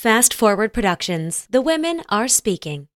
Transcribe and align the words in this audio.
Fast 0.00 0.32
Forward 0.32 0.72
Productions. 0.72 1.46
The 1.50 1.60
women 1.60 2.00
are 2.08 2.26
speaking. 2.26 2.88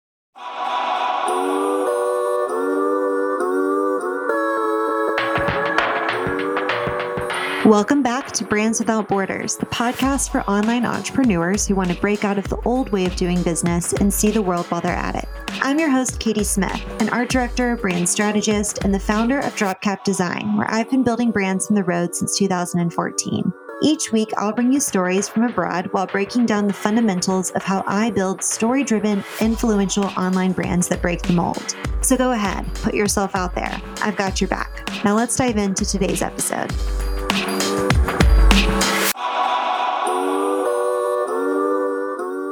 Welcome 7.66 8.02
back 8.02 8.32
to 8.32 8.46
Brands 8.46 8.78
Without 8.78 9.06
Borders, 9.06 9.56
the 9.56 9.66
podcast 9.66 10.30
for 10.30 10.40
online 10.44 10.86
entrepreneurs 10.86 11.66
who 11.66 11.74
want 11.74 11.90
to 11.90 12.00
break 12.00 12.24
out 12.24 12.38
of 12.38 12.48
the 12.48 12.56
old 12.64 12.88
way 12.88 13.04
of 13.04 13.14
doing 13.16 13.42
business 13.42 13.92
and 13.92 14.10
see 14.10 14.30
the 14.30 14.40
world 14.40 14.64
while 14.70 14.80
they're 14.80 14.92
at 14.96 15.14
it. 15.14 15.28
I'm 15.60 15.78
your 15.78 15.90
host, 15.90 16.18
Kadie 16.18 16.42
Smith, 16.42 16.82
an 17.02 17.10
art 17.10 17.28
director, 17.28 17.76
brand 17.76 18.08
strategist, 18.08 18.82
and 18.82 18.94
the 18.94 18.98
founder 18.98 19.40
of 19.40 19.54
Drop 19.56 19.82
Cap 19.82 20.04
Design, 20.04 20.56
where 20.56 20.70
I've 20.70 20.88
been 20.88 21.04
building 21.04 21.32
brands 21.32 21.66
from 21.66 21.76
the 21.76 21.84
road 21.84 22.14
since 22.14 22.38
2014. 22.38 23.52
Each 23.84 24.10
week, 24.12 24.30
I'll 24.38 24.54
bring 24.54 24.72
you 24.72 24.80
stories 24.80 25.28
from 25.28 25.42
abroad 25.42 25.88
while 25.92 26.06
breaking 26.06 26.46
down 26.46 26.66
the 26.66 26.72
fundamentals 26.72 27.50
of 27.50 27.62
how 27.62 27.84
I 27.86 28.10
build 28.10 28.42
story 28.42 28.82
driven, 28.82 29.22
influential 29.42 30.04
online 30.16 30.52
brands 30.52 30.88
that 30.88 31.02
break 31.02 31.20
the 31.20 31.34
mold. 31.34 31.76
So 32.00 32.16
go 32.16 32.32
ahead, 32.32 32.64
put 32.76 32.94
yourself 32.94 33.36
out 33.36 33.54
there. 33.54 33.78
I've 34.00 34.16
got 34.16 34.40
your 34.40 34.48
back. 34.48 34.88
Now 35.04 35.14
let's 35.14 35.36
dive 35.36 35.58
into 35.58 35.84
today's 35.84 36.22
episode. 36.22 36.72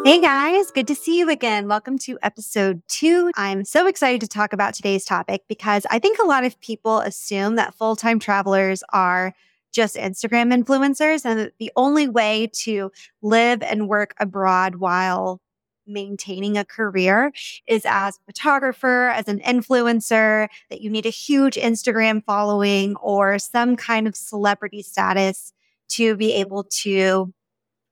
Hey 0.05 0.21
guys, 0.21 0.71
good 0.71 0.87
to 0.89 0.95
see 0.95 1.19
you 1.19 1.31
again. 1.31 1.67
Welcome 1.67 1.97
to 2.01 2.19
episode 2.21 2.83
two. 2.89 3.31
I'm 3.37 3.65
so 3.65 3.87
excited 3.87 4.21
to 4.21 4.29
talk 4.29 4.53
about 4.53 4.75
today's 4.75 5.07
topic 5.07 5.45
because 5.49 5.87
I 5.91 5.99
think 5.99 6.19
a 6.19 6.27
lot 6.27 6.45
of 6.45 6.61
people 6.61 6.99
assume 6.99 7.57
that 7.57 7.73
full 7.73 7.97
time 7.97 8.19
travelers 8.19 8.83
are 8.93 9.33
just 9.73 9.97
Instagram 9.97 10.53
influencers 10.53 11.25
and 11.25 11.51
the 11.59 11.73
only 11.77 12.09
way 12.09 12.49
to 12.53 12.93
live 13.23 13.63
and 13.63 13.89
work 13.89 14.15
abroad 14.21 14.77
while 14.77 15.41
maintaining 15.87 16.57
a 16.57 16.65
career 16.65 17.33
is 17.67 17.83
as 17.85 18.17
a 18.17 18.25
photographer, 18.27 19.09
as 19.09 19.29
an 19.29 19.41
influencer, 19.41 20.49
that 20.71 20.81
you 20.81 20.91
need 20.91 21.07
a 21.07 21.11
huge 21.11 21.57
Instagram 21.57 22.25
following 22.25 22.97
or 22.97 23.39
some 23.39 23.77
kind 23.77 24.07
of 24.07 24.15
celebrity 24.15 24.83
status 24.83 25.53
to 25.89 26.17
be 26.17 26.33
able 26.35 26.65
to 26.65 27.33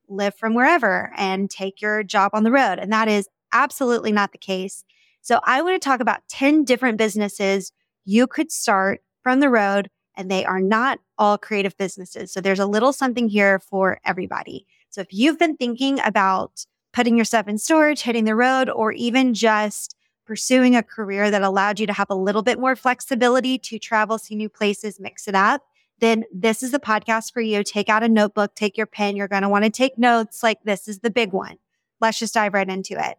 live 0.09 0.35
from 0.35 0.55
wherever 0.55 1.13
and 1.17 1.51
take 1.51 1.81
your 1.81 2.03
job 2.03 2.31
on 2.35 2.45
the 2.45 2.53
road. 2.53 2.79
And 2.79 2.93
that 2.93 3.09
is 3.09 3.29
absolutely 3.53 4.13
not 4.13 4.33
the 4.33 4.39
case. 4.39 4.85
So 5.21 5.41
I 5.45 5.63
want 5.63 5.81
to 5.81 5.87
talk 5.87 6.01
about 6.01 6.23
10 6.29 6.65
different 6.65 6.99
businesses 6.99 7.73
you 8.05 8.27
could 8.27 8.51
start 8.51 9.03
from 9.23 9.41
the 9.41 9.51
road 9.51 9.91
and 10.21 10.31
they 10.31 10.45
are 10.45 10.61
not 10.61 11.01
all 11.17 11.39
creative 11.39 11.75
businesses. 11.79 12.31
So 12.31 12.43
there's 12.43 12.61
a 12.61 12.67
little 12.67 12.93
something 12.93 13.27
here 13.27 13.59
for 13.59 13.99
everybody. 14.05 14.67
So 14.91 15.01
if 15.01 15.09
you've 15.11 15.39
been 15.39 15.57
thinking 15.57 15.99
about 16.05 16.67
putting 16.93 17.17
your 17.17 17.25
stuff 17.25 17.49
in 17.49 17.57
storage, 17.57 18.03
hitting 18.03 18.27
the 18.27 18.35
road, 18.35 18.69
or 18.69 18.93
even 18.93 19.33
just 19.33 19.97
pursuing 20.27 20.77
a 20.77 20.83
career 20.83 21.31
that 21.31 21.41
allowed 21.41 21.81
you 21.81 21.87
to 21.87 21.93
have 21.95 22.11
a 22.11 22.15
little 22.15 22.43
bit 22.43 22.61
more 22.61 22.77
flexibility 22.77 23.57
to 23.59 23.79
travel, 23.79 24.19
see 24.19 24.35
new 24.35 24.51
places, 24.51 25.01
mix 25.01 25.27
it 25.27 25.35
up, 25.35 25.63
then 26.01 26.25
this 26.35 26.63
is 26.63 26.71
the 26.71 26.79
podcast 26.79 27.33
for 27.33 27.41
you. 27.41 27.65
Take 27.65 27.89
out 27.89 28.03
a 28.03 28.09
notebook, 28.09 28.55
take 28.55 28.77
your 28.77 28.87
pen. 28.87 29.17
You're 29.17 29.27
going 29.27 29.43
to 29.43 29.49
want 29.49 29.65
to 29.65 29.71
take 29.71 29.97
notes. 29.97 30.43
Like 30.43 30.59
this 30.65 30.87
is 30.87 30.99
the 30.99 31.11
big 31.11 31.33
one. 31.33 31.57
Let's 31.99 32.19
just 32.19 32.35
dive 32.35 32.53
right 32.53 32.69
into 32.69 32.93
it. 32.95 33.17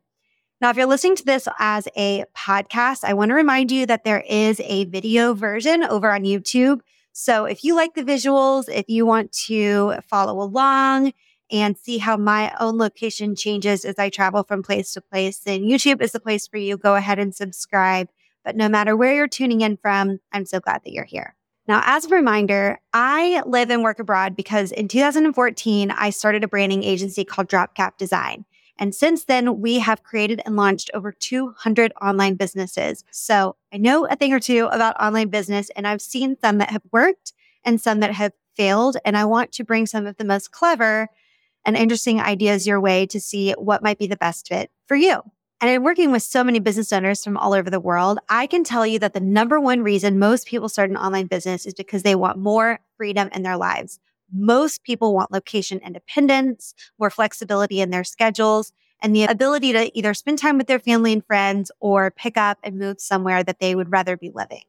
Now, 0.62 0.70
if 0.70 0.78
you're 0.78 0.86
listening 0.86 1.16
to 1.16 1.26
this 1.26 1.48
as 1.58 1.88
a 1.98 2.24
podcast, 2.38 3.04
I 3.04 3.16
want 3.16 3.30
to 3.30 3.36
remind 3.36 3.72
you 3.72 3.88
that 3.88 4.04
there 4.04 4.24
is 4.30 4.60
a 4.60 4.86
video 4.86 5.34
version 5.34 5.84
over 5.84 6.12
on 6.12 6.22
YouTube. 6.22 6.82
So 7.14 7.46
if 7.46 7.64
you 7.64 7.76
like 7.76 7.96
the 7.96 8.04
visuals, 8.04 8.70
if 8.70 8.86
you 8.88 9.04
want 9.04 9.32
to 9.48 9.96
follow 10.08 10.40
along 10.40 11.14
and 11.52 11.76
see 11.76 11.98
how 11.98 12.16
my 12.16 12.54
own 12.60 12.78
location 12.78 13.36
changes 13.36 13.86
as 13.86 13.98
I 13.98 14.10
travel 14.10 14.44
from 14.44 14.62
place 14.62 14.94
to 14.94 15.02
place, 15.02 15.40
then 15.40 15.64
YouTube 15.64 16.00
is 16.00 16.12
the 16.12 16.20
place 16.20 16.48
for 16.48 16.58
you. 16.58 16.78
Go 16.78 16.94
ahead 16.94 17.18
and 17.18 17.34
subscribe. 17.34 18.10
But 18.46 18.56
no 18.56 18.70
matter 18.70 18.96
where 18.96 19.16
you're 19.16 19.28
tuning 19.28 19.62
in 19.62 19.78
from, 19.78 20.20
I'm 20.32 20.46
so 20.46 20.60
glad 20.60 20.84
that 20.84 20.94
you're 20.94 21.06
here. 21.06 21.36
Now, 21.68 21.82
as 21.86 22.06
a 22.06 22.10
reminder, 22.10 22.80
I 22.94 23.42
live 23.48 23.72
and 23.72 23.82
work 23.82 23.98
abroad 23.98 24.36
because 24.36 24.72
in 24.72 24.88
2014, 24.88 25.90
I 25.90 26.12
started 26.12 26.44
a 26.44 26.48
branding 26.48 26.84
agency 26.84 27.26
called 27.26 27.48
Drop 27.48 27.74
Cap 27.74 27.98
Design. 27.98 28.46
And 28.82 28.96
since 28.96 29.26
then, 29.26 29.62
we 29.62 29.78
have 29.78 30.02
created 30.02 30.42
and 30.44 30.56
launched 30.56 30.90
over 30.96 31.12
200 31.12 31.94
online 32.02 32.34
businesses. 32.34 33.04
So 33.12 33.56
I 33.72 33.78
know 33.78 34.08
a 34.08 34.16
thing 34.16 34.34
or 34.34 34.40
two 34.40 34.66
about 34.72 35.00
online 35.00 35.30
business, 35.30 35.70
and 35.76 35.88
I've 35.88 36.02
seen 36.02 36.36
some 36.42 36.58
that 36.58 36.72
have 36.72 36.82
worked 36.92 37.32
and 37.64 37.80
some 37.80 38.00
that 38.00 38.12
have 38.16 38.34
failed. 38.58 38.98
And 39.06 39.16
I 39.16 39.26
want 39.26 39.52
to 39.52 39.64
bring 39.64 39.86
some 39.86 40.08
of 40.08 40.18
the 40.18 40.26
most 40.26 40.50
clever 40.50 41.10
and 41.64 41.78
interesting 41.78 42.20
ideas 42.20 42.66
your 42.66 42.82
way 42.82 43.06
to 43.06 43.20
see 43.20 43.52
what 43.52 43.84
might 43.84 44.00
be 44.00 44.08
the 44.08 44.18
best 44.18 44.48
fit 44.48 44.72
for 44.88 44.96
you. 44.96 45.22
And 45.62 45.70
in 45.70 45.84
working 45.84 46.12
with 46.12 46.24
so 46.24 46.44
many 46.44 46.58
business 46.58 46.92
owners 46.92 47.24
from 47.24 47.38
all 47.38 47.54
over 47.54 47.70
the 47.70 47.80
world, 47.80 48.18
I 48.30 48.48
can 48.48 48.64
tell 48.64 48.88
you 48.88 48.98
that 48.98 49.14
the 49.14 49.20
number 49.20 49.60
one 49.60 49.84
reason 49.84 50.18
most 50.18 50.48
people 50.48 50.70
start 50.70 50.90
an 50.90 50.98
online 50.98 51.28
business 51.28 51.68
is 51.68 51.76
because 51.76 52.02
they 52.02 52.16
want 52.16 52.40
more 52.40 52.80
freedom 52.98 53.30
in 53.32 53.44
their 53.44 53.58
lives. 53.58 54.00
Most 54.34 54.84
people 54.84 55.14
want 55.14 55.32
location 55.32 55.80
independence, 55.86 56.74
more 57.00 57.10
flexibility 57.10 57.82
in 57.82 57.90
their 57.90 58.04
schedules, 58.04 58.74
and 59.02 59.16
the 59.16 59.24
ability 59.24 59.74
to 59.74 59.98
either 59.98 60.14
spend 60.14 60.38
time 60.38 60.58
with 60.58 60.68
their 60.68 60.80
family 60.80 61.14
and 61.14 61.26
friends 61.26 61.72
or 61.80 62.12
pick 62.12 62.38
up 62.38 62.60
and 62.64 62.78
move 62.78 63.02
somewhere 63.02 63.44
that 63.44 63.60
they 63.60 63.76
would 63.76 63.92
rather 63.92 64.16
be 64.16 64.32
living. 64.34 64.64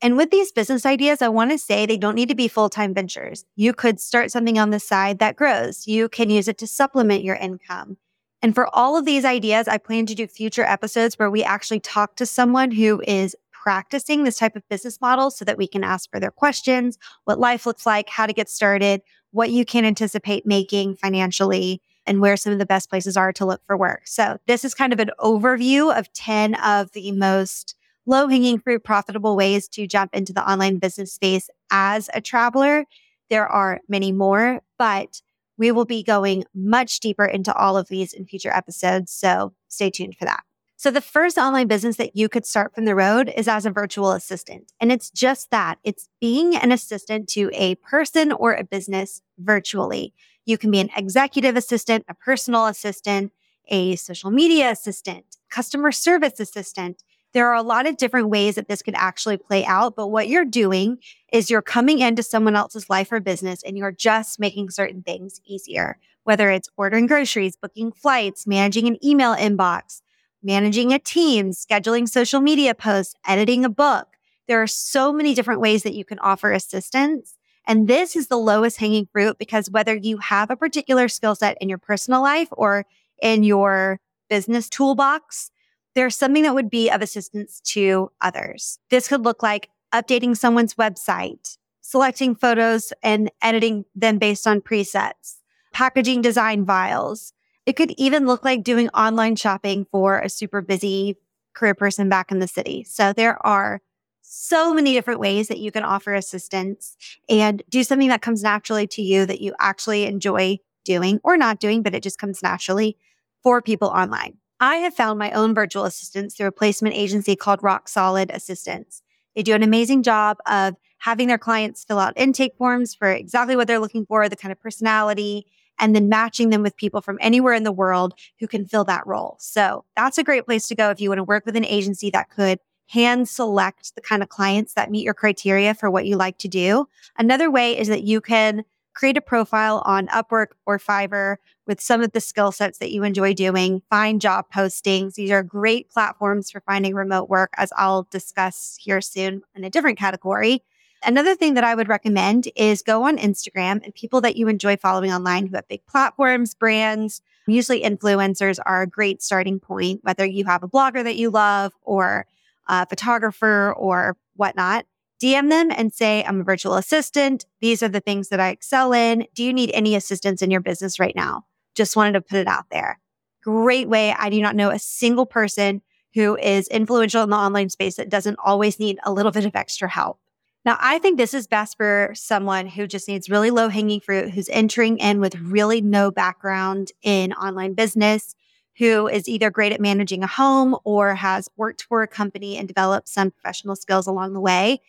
And 0.00 0.16
with 0.16 0.30
these 0.30 0.52
business 0.52 0.86
ideas, 0.86 1.22
I 1.22 1.28
want 1.28 1.50
to 1.50 1.58
say 1.58 1.84
they 1.84 1.96
don't 1.96 2.14
need 2.14 2.28
to 2.28 2.34
be 2.34 2.48
full 2.48 2.68
time 2.68 2.94
ventures. 2.94 3.44
You 3.56 3.72
could 3.72 4.00
start 4.00 4.30
something 4.30 4.58
on 4.58 4.70
the 4.70 4.80
side 4.80 5.18
that 5.18 5.36
grows. 5.36 5.86
You 5.88 6.08
can 6.08 6.30
use 6.30 6.48
it 6.48 6.58
to 6.58 6.66
supplement 6.66 7.24
your 7.24 7.36
income. 7.36 7.96
And 8.40 8.54
for 8.54 8.72
all 8.74 8.96
of 8.96 9.04
these 9.04 9.24
ideas, 9.24 9.66
I 9.66 9.78
plan 9.78 10.06
to 10.06 10.14
do 10.14 10.28
future 10.28 10.62
episodes 10.62 11.18
where 11.18 11.30
we 11.30 11.42
actually 11.42 11.80
talk 11.80 12.14
to 12.16 12.26
someone 12.26 12.70
who 12.70 13.02
is 13.06 13.34
practicing 13.62 14.24
this 14.24 14.38
type 14.38 14.56
of 14.56 14.68
business 14.68 15.00
model 15.00 15.30
so 15.30 15.44
that 15.44 15.58
we 15.58 15.66
can 15.66 15.84
ask 15.84 16.10
for 16.10 16.20
their 16.20 16.30
questions, 16.30 16.98
what 17.24 17.40
life 17.40 17.66
looks 17.66 17.84
like, 17.84 18.08
how 18.08 18.26
to 18.26 18.32
get 18.32 18.48
started, 18.48 19.02
what 19.30 19.50
you 19.50 19.64
can 19.64 19.84
anticipate 19.84 20.46
making 20.46 20.94
financially, 20.96 21.82
and 22.06 22.20
where 22.20 22.36
some 22.36 22.52
of 22.52 22.58
the 22.58 22.66
best 22.66 22.88
places 22.88 23.16
are 23.16 23.32
to 23.32 23.44
look 23.44 23.60
for 23.66 23.76
work. 23.76 24.02
So 24.06 24.38
this 24.46 24.64
is 24.64 24.74
kind 24.74 24.92
of 24.92 25.00
an 25.00 25.10
overview 25.20 25.96
of 25.96 26.12
10 26.12 26.54
of 26.54 26.92
the 26.92 27.12
most 27.12 27.74
low 28.06 28.28
hanging 28.28 28.58
fruit, 28.58 28.82
profitable 28.82 29.36
ways 29.36 29.68
to 29.68 29.86
jump 29.86 30.14
into 30.14 30.32
the 30.32 30.50
online 30.50 30.78
business 30.78 31.12
space 31.12 31.50
as 31.70 32.08
a 32.14 32.20
traveler. 32.20 32.86
There 33.28 33.46
are 33.46 33.80
many 33.88 34.12
more, 34.12 34.60
but 34.78 35.20
we 35.58 35.72
will 35.72 35.84
be 35.84 36.02
going 36.02 36.44
much 36.54 37.00
deeper 37.00 37.26
into 37.26 37.52
all 37.54 37.76
of 37.76 37.88
these 37.88 38.14
in 38.14 38.24
future 38.24 38.52
episodes. 38.52 39.12
So 39.12 39.52
stay 39.68 39.90
tuned 39.90 40.16
for 40.16 40.24
that. 40.24 40.44
So 40.80 40.92
the 40.92 41.00
first 41.00 41.36
online 41.38 41.66
business 41.66 41.96
that 41.96 42.14
you 42.14 42.28
could 42.28 42.46
start 42.46 42.72
from 42.72 42.84
the 42.84 42.94
road 42.94 43.32
is 43.36 43.48
as 43.48 43.66
a 43.66 43.70
virtual 43.70 44.12
assistant. 44.12 44.70
And 44.78 44.92
it's 44.92 45.10
just 45.10 45.50
that 45.50 45.80
it's 45.82 46.08
being 46.20 46.54
an 46.54 46.70
assistant 46.70 47.28
to 47.30 47.50
a 47.52 47.74
person 47.74 48.30
or 48.30 48.54
a 48.54 48.62
business 48.62 49.20
virtually. 49.38 50.14
You 50.46 50.56
can 50.56 50.70
be 50.70 50.78
an 50.78 50.90
executive 50.96 51.56
assistant, 51.56 52.04
a 52.08 52.14
personal 52.14 52.66
assistant, 52.66 53.32
a 53.66 53.96
social 53.96 54.30
media 54.30 54.70
assistant, 54.70 55.24
customer 55.50 55.90
service 55.90 56.38
assistant, 56.38 57.02
there 57.34 57.48
are 57.48 57.54
a 57.54 57.62
lot 57.62 57.86
of 57.86 57.96
different 57.96 58.28
ways 58.28 58.54
that 58.54 58.68
this 58.68 58.80
could 58.80 58.94
actually 58.94 59.36
play 59.36 59.64
out. 59.64 59.96
But 59.96 60.08
what 60.08 60.28
you're 60.28 60.44
doing 60.44 60.98
is 61.32 61.50
you're 61.50 61.60
coming 61.60 61.98
into 61.98 62.22
someone 62.22 62.56
else's 62.56 62.88
life 62.88 63.12
or 63.12 63.20
business 63.20 63.62
and 63.62 63.76
you're 63.76 63.92
just 63.92 64.40
making 64.40 64.70
certain 64.70 65.02
things 65.02 65.40
easier, 65.44 65.98
whether 66.24 66.50
it's 66.50 66.68
ordering 66.76 67.06
groceries, 67.06 67.56
booking 67.56 67.92
flights, 67.92 68.46
managing 68.46 68.86
an 68.86 69.04
email 69.04 69.34
inbox, 69.34 70.00
managing 70.42 70.92
a 70.92 70.98
team, 70.98 71.50
scheduling 71.50 72.08
social 72.08 72.40
media 72.40 72.74
posts, 72.74 73.14
editing 73.26 73.64
a 73.64 73.68
book. 73.68 74.08
There 74.46 74.62
are 74.62 74.66
so 74.66 75.12
many 75.12 75.34
different 75.34 75.60
ways 75.60 75.82
that 75.82 75.94
you 75.94 76.04
can 76.04 76.18
offer 76.20 76.52
assistance. 76.52 77.36
And 77.66 77.86
this 77.86 78.16
is 78.16 78.28
the 78.28 78.38
lowest 78.38 78.78
hanging 78.78 79.08
fruit 79.12 79.38
because 79.38 79.70
whether 79.70 79.94
you 79.94 80.18
have 80.18 80.50
a 80.50 80.56
particular 80.56 81.08
skill 81.08 81.34
set 81.34 81.58
in 81.60 81.68
your 81.68 81.78
personal 81.78 82.22
life 82.22 82.48
or 82.52 82.86
in 83.20 83.44
your 83.44 84.00
business 84.30 84.68
toolbox, 84.68 85.50
there's 85.94 86.16
something 86.16 86.44
that 86.44 86.54
would 86.54 86.70
be 86.70 86.88
of 86.90 87.02
assistance 87.02 87.60
to 87.60 88.10
others. 88.20 88.78
This 88.88 89.08
could 89.08 89.24
look 89.24 89.42
like 89.42 89.68
updating 89.92 90.36
someone's 90.36 90.74
website, 90.74 91.58
selecting 91.80 92.34
photos 92.34 92.92
and 93.02 93.30
editing 93.42 93.84
them 93.94 94.18
based 94.18 94.46
on 94.46 94.60
presets, 94.60 95.36
packaging 95.72 96.22
design 96.22 96.64
files. 96.64 97.32
It 97.68 97.76
could 97.76 97.92
even 97.98 98.26
look 98.26 98.46
like 98.46 98.64
doing 98.64 98.88
online 98.94 99.36
shopping 99.36 99.84
for 99.90 100.20
a 100.20 100.30
super 100.30 100.62
busy 100.62 101.18
career 101.52 101.74
person 101.74 102.08
back 102.08 102.32
in 102.32 102.38
the 102.38 102.48
city. 102.48 102.82
So 102.84 103.12
there 103.12 103.36
are 103.46 103.82
so 104.22 104.72
many 104.72 104.94
different 104.94 105.20
ways 105.20 105.48
that 105.48 105.58
you 105.58 105.70
can 105.70 105.84
offer 105.84 106.14
assistance 106.14 106.96
and 107.28 107.62
do 107.68 107.84
something 107.84 108.08
that 108.08 108.22
comes 108.22 108.42
naturally 108.42 108.86
to 108.86 109.02
you 109.02 109.26
that 109.26 109.42
you 109.42 109.54
actually 109.60 110.06
enjoy 110.06 110.60
doing 110.86 111.20
or 111.22 111.36
not 111.36 111.60
doing, 111.60 111.82
but 111.82 111.94
it 111.94 112.02
just 112.02 112.18
comes 112.18 112.42
naturally 112.42 112.96
for 113.42 113.60
people 113.60 113.88
online. 113.88 114.38
I 114.58 114.76
have 114.76 114.94
found 114.94 115.18
my 115.18 115.30
own 115.32 115.54
virtual 115.54 115.84
assistants 115.84 116.36
through 116.36 116.46
a 116.46 116.52
placement 116.52 116.94
agency 116.94 117.36
called 117.36 117.62
Rock 117.62 117.90
Solid 117.90 118.30
Assistants. 118.30 119.02
They 119.36 119.42
do 119.42 119.54
an 119.54 119.62
amazing 119.62 120.02
job 120.04 120.38
of 120.46 120.74
having 121.00 121.28
their 121.28 121.36
clients 121.36 121.84
fill 121.84 121.98
out 121.98 122.14
intake 122.16 122.56
forms 122.56 122.94
for 122.94 123.10
exactly 123.10 123.56
what 123.56 123.66
they're 123.66 123.78
looking 123.78 124.06
for, 124.06 124.26
the 124.26 124.36
kind 124.36 124.52
of 124.52 124.58
personality 124.58 125.44
and 125.78 125.94
then 125.94 126.08
matching 126.08 126.50
them 126.50 126.62
with 126.62 126.76
people 126.76 127.00
from 127.00 127.18
anywhere 127.20 127.54
in 127.54 127.64
the 127.64 127.72
world 127.72 128.14
who 128.40 128.46
can 128.46 128.66
fill 128.66 128.84
that 128.84 129.06
role. 129.06 129.36
So 129.40 129.84
that's 129.96 130.18
a 130.18 130.24
great 130.24 130.46
place 130.46 130.68
to 130.68 130.74
go 130.74 130.90
if 130.90 131.00
you 131.00 131.10
want 131.10 131.18
to 131.18 131.24
work 131.24 131.46
with 131.46 131.56
an 131.56 131.64
agency 131.64 132.10
that 132.10 132.30
could 132.30 132.58
hand 132.88 133.28
select 133.28 133.94
the 133.94 134.00
kind 134.00 134.22
of 134.22 134.28
clients 134.28 134.74
that 134.74 134.90
meet 134.90 135.04
your 135.04 135.14
criteria 135.14 135.74
for 135.74 135.90
what 135.90 136.06
you 136.06 136.16
like 136.16 136.38
to 136.38 136.48
do. 136.48 136.86
Another 137.16 137.50
way 137.50 137.78
is 137.78 137.88
that 137.88 138.02
you 138.02 138.20
can 138.20 138.64
create 138.94 139.16
a 139.16 139.20
profile 139.20 139.80
on 139.84 140.08
Upwork 140.08 140.48
or 140.66 140.78
Fiverr 140.78 141.36
with 141.68 141.80
some 141.80 142.02
of 142.02 142.10
the 142.12 142.20
skill 142.20 142.50
sets 142.50 142.78
that 142.78 142.90
you 142.90 143.04
enjoy 143.04 143.32
doing, 143.32 143.80
find 143.88 144.20
job 144.20 144.46
postings. 144.52 145.14
These 145.14 145.30
are 145.30 145.42
great 145.44 145.88
platforms 145.88 146.50
for 146.50 146.60
finding 146.62 146.94
remote 146.94 147.28
work, 147.28 147.52
as 147.56 147.72
I'll 147.76 148.08
discuss 148.10 148.76
here 148.80 149.00
soon 149.00 149.42
in 149.54 149.62
a 149.62 149.70
different 149.70 149.98
category. 149.98 150.64
Another 151.04 151.36
thing 151.36 151.54
that 151.54 151.64
I 151.64 151.74
would 151.74 151.88
recommend 151.88 152.48
is 152.56 152.82
go 152.82 153.04
on 153.04 153.18
Instagram 153.18 153.84
and 153.84 153.94
people 153.94 154.20
that 154.22 154.36
you 154.36 154.48
enjoy 154.48 154.76
following 154.76 155.12
online 155.12 155.46
who 155.46 155.54
have 155.54 155.68
big 155.68 155.86
platforms, 155.86 156.54
brands. 156.54 157.22
Usually 157.46 157.82
influencers 157.82 158.58
are 158.66 158.82
a 158.82 158.86
great 158.86 159.22
starting 159.22 159.60
point, 159.60 160.00
whether 160.02 160.24
you 160.24 160.44
have 160.44 160.62
a 160.62 160.68
blogger 160.68 161.04
that 161.04 161.16
you 161.16 161.30
love 161.30 161.72
or 161.82 162.26
a 162.66 162.84
photographer 162.86 163.72
or 163.76 164.16
whatnot. 164.34 164.86
DM 165.22 165.50
them 165.50 165.70
and 165.70 165.92
say, 165.92 166.22
I'm 166.24 166.40
a 166.40 166.44
virtual 166.44 166.74
assistant. 166.74 167.46
These 167.60 167.82
are 167.82 167.88
the 167.88 168.00
things 168.00 168.28
that 168.28 168.38
I 168.38 168.50
excel 168.50 168.92
in. 168.92 169.26
Do 169.34 169.42
you 169.42 169.52
need 169.52 169.70
any 169.72 169.96
assistance 169.96 170.42
in 170.42 170.50
your 170.50 170.60
business 170.60 171.00
right 171.00 171.16
now? 171.16 171.44
Just 171.74 171.96
wanted 171.96 172.12
to 172.12 172.20
put 172.20 172.38
it 172.38 172.46
out 172.46 172.66
there. 172.70 173.00
Great 173.42 173.88
way. 173.88 174.12
I 174.12 174.30
do 174.30 174.40
not 174.40 174.54
know 174.54 174.70
a 174.70 174.78
single 174.78 175.26
person 175.26 175.82
who 176.14 176.36
is 176.36 176.68
influential 176.68 177.22
in 177.22 177.30
the 177.30 177.36
online 177.36 177.68
space 177.68 177.96
that 177.96 178.08
doesn't 178.08 178.38
always 178.44 178.78
need 178.78 178.98
a 179.04 179.12
little 179.12 179.32
bit 179.32 179.44
of 179.44 179.56
extra 179.56 179.88
help. 179.88 180.18
Now, 180.64 180.76
I 180.80 180.98
think 180.98 181.16
this 181.16 181.34
is 181.34 181.46
best 181.46 181.76
for 181.76 182.10
someone 182.14 182.66
who 182.66 182.86
just 182.86 183.08
needs 183.08 183.30
really 183.30 183.50
low 183.50 183.68
hanging 183.68 184.00
fruit, 184.00 184.30
who's 184.30 184.48
entering 184.50 184.98
in 184.98 185.20
with 185.20 185.36
really 185.36 185.80
no 185.80 186.10
background 186.10 186.92
in 187.02 187.32
online 187.32 187.74
business, 187.74 188.34
who 188.78 189.08
is 189.08 189.28
either 189.28 189.50
great 189.50 189.72
at 189.72 189.80
managing 189.80 190.22
a 190.22 190.26
home 190.26 190.76
or 190.84 191.14
has 191.14 191.48
worked 191.56 191.82
for 191.82 192.02
a 192.02 192.08
company 192.08 192.56
and 192.56 192.68
developed 192.68 193.08
some 193.08 193.30
professional 193.30 193.76
skills 193.76 194.06
along 194.06 194.32
the 194.34 194.40
way 194.40 194.80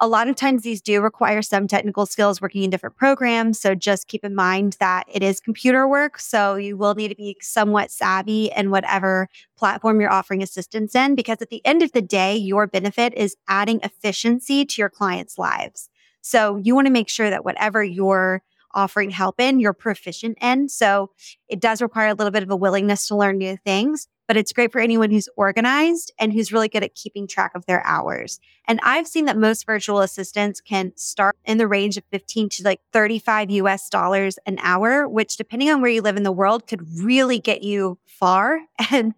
a 0.00 0.08
lot 0.08 0.28
of 0.28 0.36
times 0.36 0.62
these 0.62 0.80
do 0.80 1.00
require 1.02 1.42
some 1.42 1.68
technical 1.68 2.06
skills 2.06 2.40
working 2.40 2.62
in 2.62 2.70
different 2.70 2.96
programs. 2.96 3.60
So 3.60 3.74
just 3.74 4.08
keep 4.08 4.24
in 4.24 4.34
mind 4.34 4.76
that 4.80 5.04
it 5.06 5.22
is 5.22 5.40
computer 5.40 5.86
work. 5.86 6.18
So 6.18 6.56
you 6.56 6.76
will 6.76 6.94
need 6.94 7.08
to 7.08 7.14
be 7.14 7.36
somewhat 7.40 7.90
savvy 7.90 8.50
in 8.56 8.70
whatever 8.70 9.28
platform 9.58 10.00
you're 10.00 10.10
offering 10.10 10.42
assistance 10.42 10.94
in, 10.94 11.14
because 11.14 11.42
at 11.42 11.50
the 11.50 11.64
end 11.66 11.82
of 11.82 11.92
the 11.92 12.00
day, 12.00 12.34
your 12.34 12.66
benefit 12.66 13.12
is 13.14 13.36
adding 13.46 13.80
efficiency 13.82 14.64
to 14.64 14.80
your 14.80 14.88
clients' 14.88 15.38
lives. 15.38 15.90
So 16.22 16.56
you 16.56 16.74
want 16.74 16.86
to 16.86 16.92
make 16.92 17.08
sure 17.08 17.30
that 17.30 17.44
whatever 17.44 17.84
you're 17.84 18.42
offering 18.74 19.10
help 19.10 19.40
in, 19.40 19.60
you're 19.60 19.72
proficient 19.72 20.38
in. 20.40 20.68
So 20.68 21.10
it 21.48 21.60
does 21.60 21.82
require 21.82 22.08
a 22.08 22.14
little 22.14 22.30
bit 22.30 22.42
of 22.42 22.50
a 22.50 22.56
willingness 22.56 23.08
to 23.08 23.16
learn 23.16 23.38
new 23.38 23.56
things 23.56 24.08
but 24.30 24.36
it's 24.36 24.52
great 24.52 24.70
for 24.70 24.80
anyone 24.80 25.10
who's 25.10 25.28
organized 25.34 26.12
and 26.16 26.32
who's 26.32 26.52
really 26.52 26.68
good 26.68 26.84
at 26.84 26.94
keeping 26.94 27.26
track 27.26 27.50
of 27.56 27.66
their 27.66 27.84
hours. 27.84 28.38
And 28.68 28.78
I've 28.84 29.08
seen 29.08 29.24
that 29.24 29.36
most 29.36 29.66
virtual 29.66 30.02
assistants 30.02 30.60
can 30.60 30.92
start 30.94 31.34
in 31.44 31.58
the 31.58 31.66
range 31.66 31.96
of 31.96 32.04
15 32.12 32.48
to 32.50 32.62
like 32.62 32.80
35 32.92 33.50
US 33.50 33.88
dollars 33.88 34.38
an 34.46 34.60
hour, 34.62 35.08
which 35.08 35.36
depending 35.36 35.68
on 35.68 35.82
where 35.82 35.90
you 35.90 36.00
live 36.00 36.16
in 36.16 36.22
the 36.22 36.30
world 36.30 36.68
could 36.68 36.86
really 37.02 37.40
get 37.40 37.64
you 37.64 37.98
far 38.06 38.60
and 38.92 39.14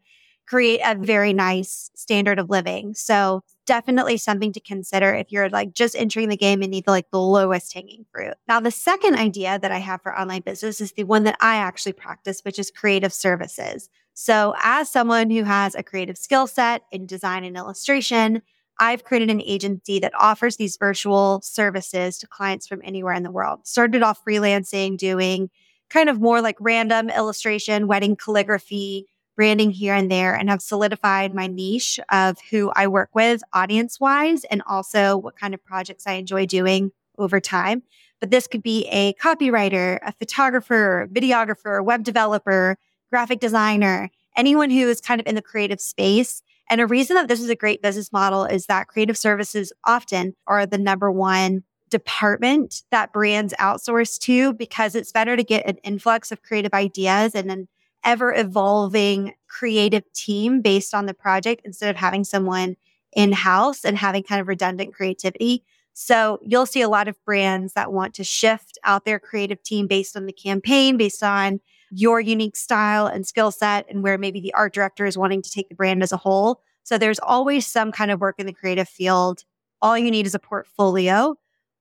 create 0.47 0.81
a 0.83 0.95
very 0.95 1.35
nice 1.35 1.91
standard 1.95 2.39
of 2.39 2.49
living. 2.49 2.95
So 2.95 3.45
definitely 3.67 4.17
something 4.17 4.53
to 4.53 4.61
consider 4.61 5.15
if 5.15 5.31
you're 5.31 5.49
like 5.49 5.73
just 5.73 5.95
entering 5.97 6.29
the 6.29 6.37
game 6.37 6.63
and 6.63 6.71
need 6.71 6.87
like 6.87 7.11
the 7.11 7.21
lowest 7.21 7.73
hanging 7.73 8.05
fruit. 8.13 8.35
Now, 8.49 8.61
the 8.61 8.71
second 8.71 9.17
idea 9.17 9.59
that 9.59 9.73
I 9.73 9.79
have 9.79 10.03
for 10.03 10.19
online 10.19 10.43
business 10.43 10.81
is 10.81 10.93
the 10.93 11.05
one 11.05 11.25
that 11.25 11.37
I 11.41 11.57
actually 11.57 11.93
practice, 11.93 12.41
which 12.43 12.59
is 12.59 12.71
creative 12.71 13.13
services. 13.13 13.89
So, 14.15 14.55
as 14.63 14.91
someone 14.91 15.31
who 15.31 15.45
has 15.45 15.75
a 15.75 15.83
creative 15.83 16.19
skill 16.19 16.47
set 16.47 16.83
in 16.93 17.07
design 17.07 17.45
and 17.45 17.57
illustration, 17.57 18.43
I've 18.79 19.05
created 19.05 19.31
an 19.31 19.41
agency 19.43 19.99
that 20.01 20.13
offers 20.19 20.57
these 20.57 20.77
virtual 20.77 21.41
services 21.43 22.19
to 22.19 22.27
clients 22.27 22.67
from 22.67 22.83
anywhere 22.85 23.15
in 23.15 23.23
the 23.23 23.31
world. 23.31 23.67
Started 23.67 24.03
off 24.03 24.21
freelancing, 24.27 24.97
doing 24.97 25.51
kind 25.89 26.09
of 26.09 26.21
more 26.21 26.41
like 26.41 26.57
random 26.59 27.11
illustration, 27.11 27.87
wedding 27.87 28.17
calligraphy, 28.17 29.07
branding 29.37 29.71
here 29.71 29.95
and 29.95 30.11
there, 30.11 30.35
and 30.35 30.49
have 30.51 30.63
solidified 30.63 31.35
my 31.35 31.47
niche 31.47 31.99
of 32.11 32.39
who 32.51 32.71
I 32.75 32.87
work 32.87 33.11
with 33.15 33.43
audience 33.53 33.99
wise 33.99 34.45
and 34.45 34.63
also 34.67 35.17
what 35.17 35.39
kind 35.39 35.55
of 35.55 35.65
projects 35.65 36.07
I 36.07 36.13
enjoy 36.13 36.47
doing 36.47 36.93
over 37.19 37.41
time. 37.41 37.83
But 38.21 38.31
this 38.31 38.47
could 38.47 38.63
be 38.63 38.87
a 38.89 39.15
copywriter, 39.15 39.99
a 40.03 40.13
photographer, 40.13 41.09
videographer, 41.13 41.85
web 41.85 42.05
developer, 42.05 42.79
graphic 43.11 43.41
designer, 43.41 44.11
anyone 44.37 44.71
who 44.71 44.89
is 44.89 45.01
kind 45.01 45.21
of 45.21 45.27
in 45.27 45.35
the 45.35 45.43
creative 45.43 45.81
space. 45.81 46.43
And 46.71 46.81
a 46.81 46.87
reason 46.87 47.17
that 47.17 47.29
this 47.29 47.41
is 47.41 47.51
a 47.51 47.57
great 47.57 47.83
business 47.83 48.13
model 48.13 48.45
is 48.45 48.67
that 48.67 48.87
creative 48.89 49.19
services 49.19 49.73
often 49.85 50.35
are 50.47 50.67
the 50.67 50.79
number 50.79 51.11
one 51.11 51.65
department 51.91 52.83
that 52.91 53.13
brands 53.13 53.53
outsource 53.61 54.19
to 54.21 54.55
because 54.55 54.95
it's 54.95 55.13
better 55.13 55.37
to 55.37 55.45
get 55.45 55.67
an 55.67 55.77
influx 55.85 56.33
of 56.33 56.43
creative 56.43 56.73
ideas 56.73 57.35
and 57.35 57.51
an 57.51 57.69
ever 58.05 58.35
evolving 58.35 59.35
creative 59.49 60.11
team 60.13 60.61
based 60.61 60.95
on 60.95 61.07
the 61.07 61.15
project 61.15 61.63
instead 61.65 61.91
of 61.91 61.97
having 61.97 62.25
someone 62.25 62.77
in 63.15 63.33
house 63.33 63.85
and 63.85 63.99
having 63.99 64.23
kind 64.23 64.41
of 64.41 64.49
redundant 64.49 64.95
creativity. 64.95 65.65
So 65.95 66.39
you'll 66.43 66.67
see 66.67 66.81
a 66.81 66.89
lot 66.89 67.09
of 67.09 67.23
brands 67.25 67.75
that 67.75 67.93
want 67.93 68.15
to 68.15 68.25
shift 68.25 68.79
out 68.85 69.05
their 69.05 69.19
creative 69.19 69.63
team 69.63 69.87
based 69.87 70.17
on 70.17 70.27
the 70.27 70.33
campaign, 70.33 70.97
based 70.97 71.23
on 71.23 71.61
your 71.91 72.21
unique 72.21 72.57
style 72.57 73.07
and 73.07 73.27
skill 73.27 73.51
set 73.51 73.87
and 73.91 74.03
where 74.03 74.17
maybe 74.17 74.41
the 74.41 74.55
art 74.55 74.73
director 74.73 75.05
is 75.05 75.19
wanting 75.19 75.43
to 75.43 75.51
take 75.51 75.69
the 75.69 75.75
brand 75.75 76.03
as 76.03 76.13
a 76.13 76.17
whole. 76.17 76.63
So 76.85 76.97
there's 76.97 77.19
always 77.19 77.67
some 77.67 77.93
kind 77.93 78.11
of 78.11 78.21
work 78.21 78.37
in 78.39 78.47
the 78.47 78.53
creative 78.53 78.89
field. 78.89 79.45
All 79.83 79.99
you 79.99 80.11
need 80.11 80.27
is 80.27 80.35
a 80.35 80.39
portfolio, 80.39 81.37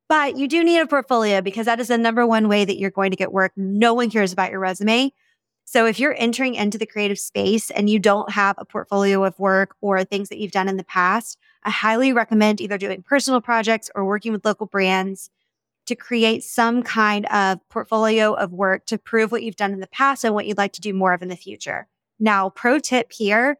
but 0.10 0.38
you 0.38 0.50
do 0.50 0.64
need 0.64 0.80
a 0.80 0.88
portfolio 0.88 1.40
because 1.40 1.66
that 1.66 1.80
is 1.80 1.88
the 1.88 1.98
number 1.98 2.28
one 2.28 2.50
way 2.50 2.66
that 2.66 2.78
you're 2.78 2.92
going 2.92 3.12
to 3.12 3.18
get 3.18 3.32
work. 3.32 3.54
No 3.56 3.94
one 3.94 4.10
cares 4.10 4.34
about 4.34 4.52
your 4.52 4.60
resume. 4.60 5.14
So 5.72 5.86
if 5.86 6.02
you're 6.02 6.16
entering 6.18 6.56
into 6.56 6.78
the 6.78 6.86
creative 6.86 7.18
space 7.18 7.72
and 7.72 7.90
you 7.90 7.98
don't 7.98 8.30
have 8.30 8.58
a 8.58 8.66
portfolio 8.66 9.24
of 9.24 9.40
work 9.40 9.78
or 9.80 10.04
things 10.04 10.28
that 10.28 10.38
you've 10.38 10.52
done 10.52 10.68
in 10.68 10.76
the 10.76 10.84
past, 10.84 11.38
I 11.64 11.70
highly 11.70 12.12
recommend 12.12 12.60
either 12.60 12.78
doing 12.78 13.02
personal 13.04 13.40
projects 13.40 13.90
or 13.96 14.04
working 14.04 14.34
with 14.34 14.44
local 14.44 14.66
brands 14.66 15.30
to 15.86 15.96
create 15.96 16.44
some 16.44 16.84
kind 16.84 17.26
of 17.28 17.60
portfolio 17.70 18.34
of 18.34 18.52
work 18.52 18.86
to 18.88 18.98
prove 18.98 19.32
what 19.32 19.44
you've 19.44 19.56
done 19.56 19.72
in 19.72 19.80
the 19.80 19.88
past 19.88 20.26
and 20.26 20.36
what 20.36 20.46
you'd 20.46 20.58
like 20.58 20.74
to 20.74 20.82
do 20.82 20.94
more 20.94 21.14
of 21.14 21.22
in 21.22 21.30
the 21.30 21.38
future. 21.38 21.88
Now, 22.20 22.50
pro 22.50 22.78
tip 22.78 23.14
here 23.14 23.56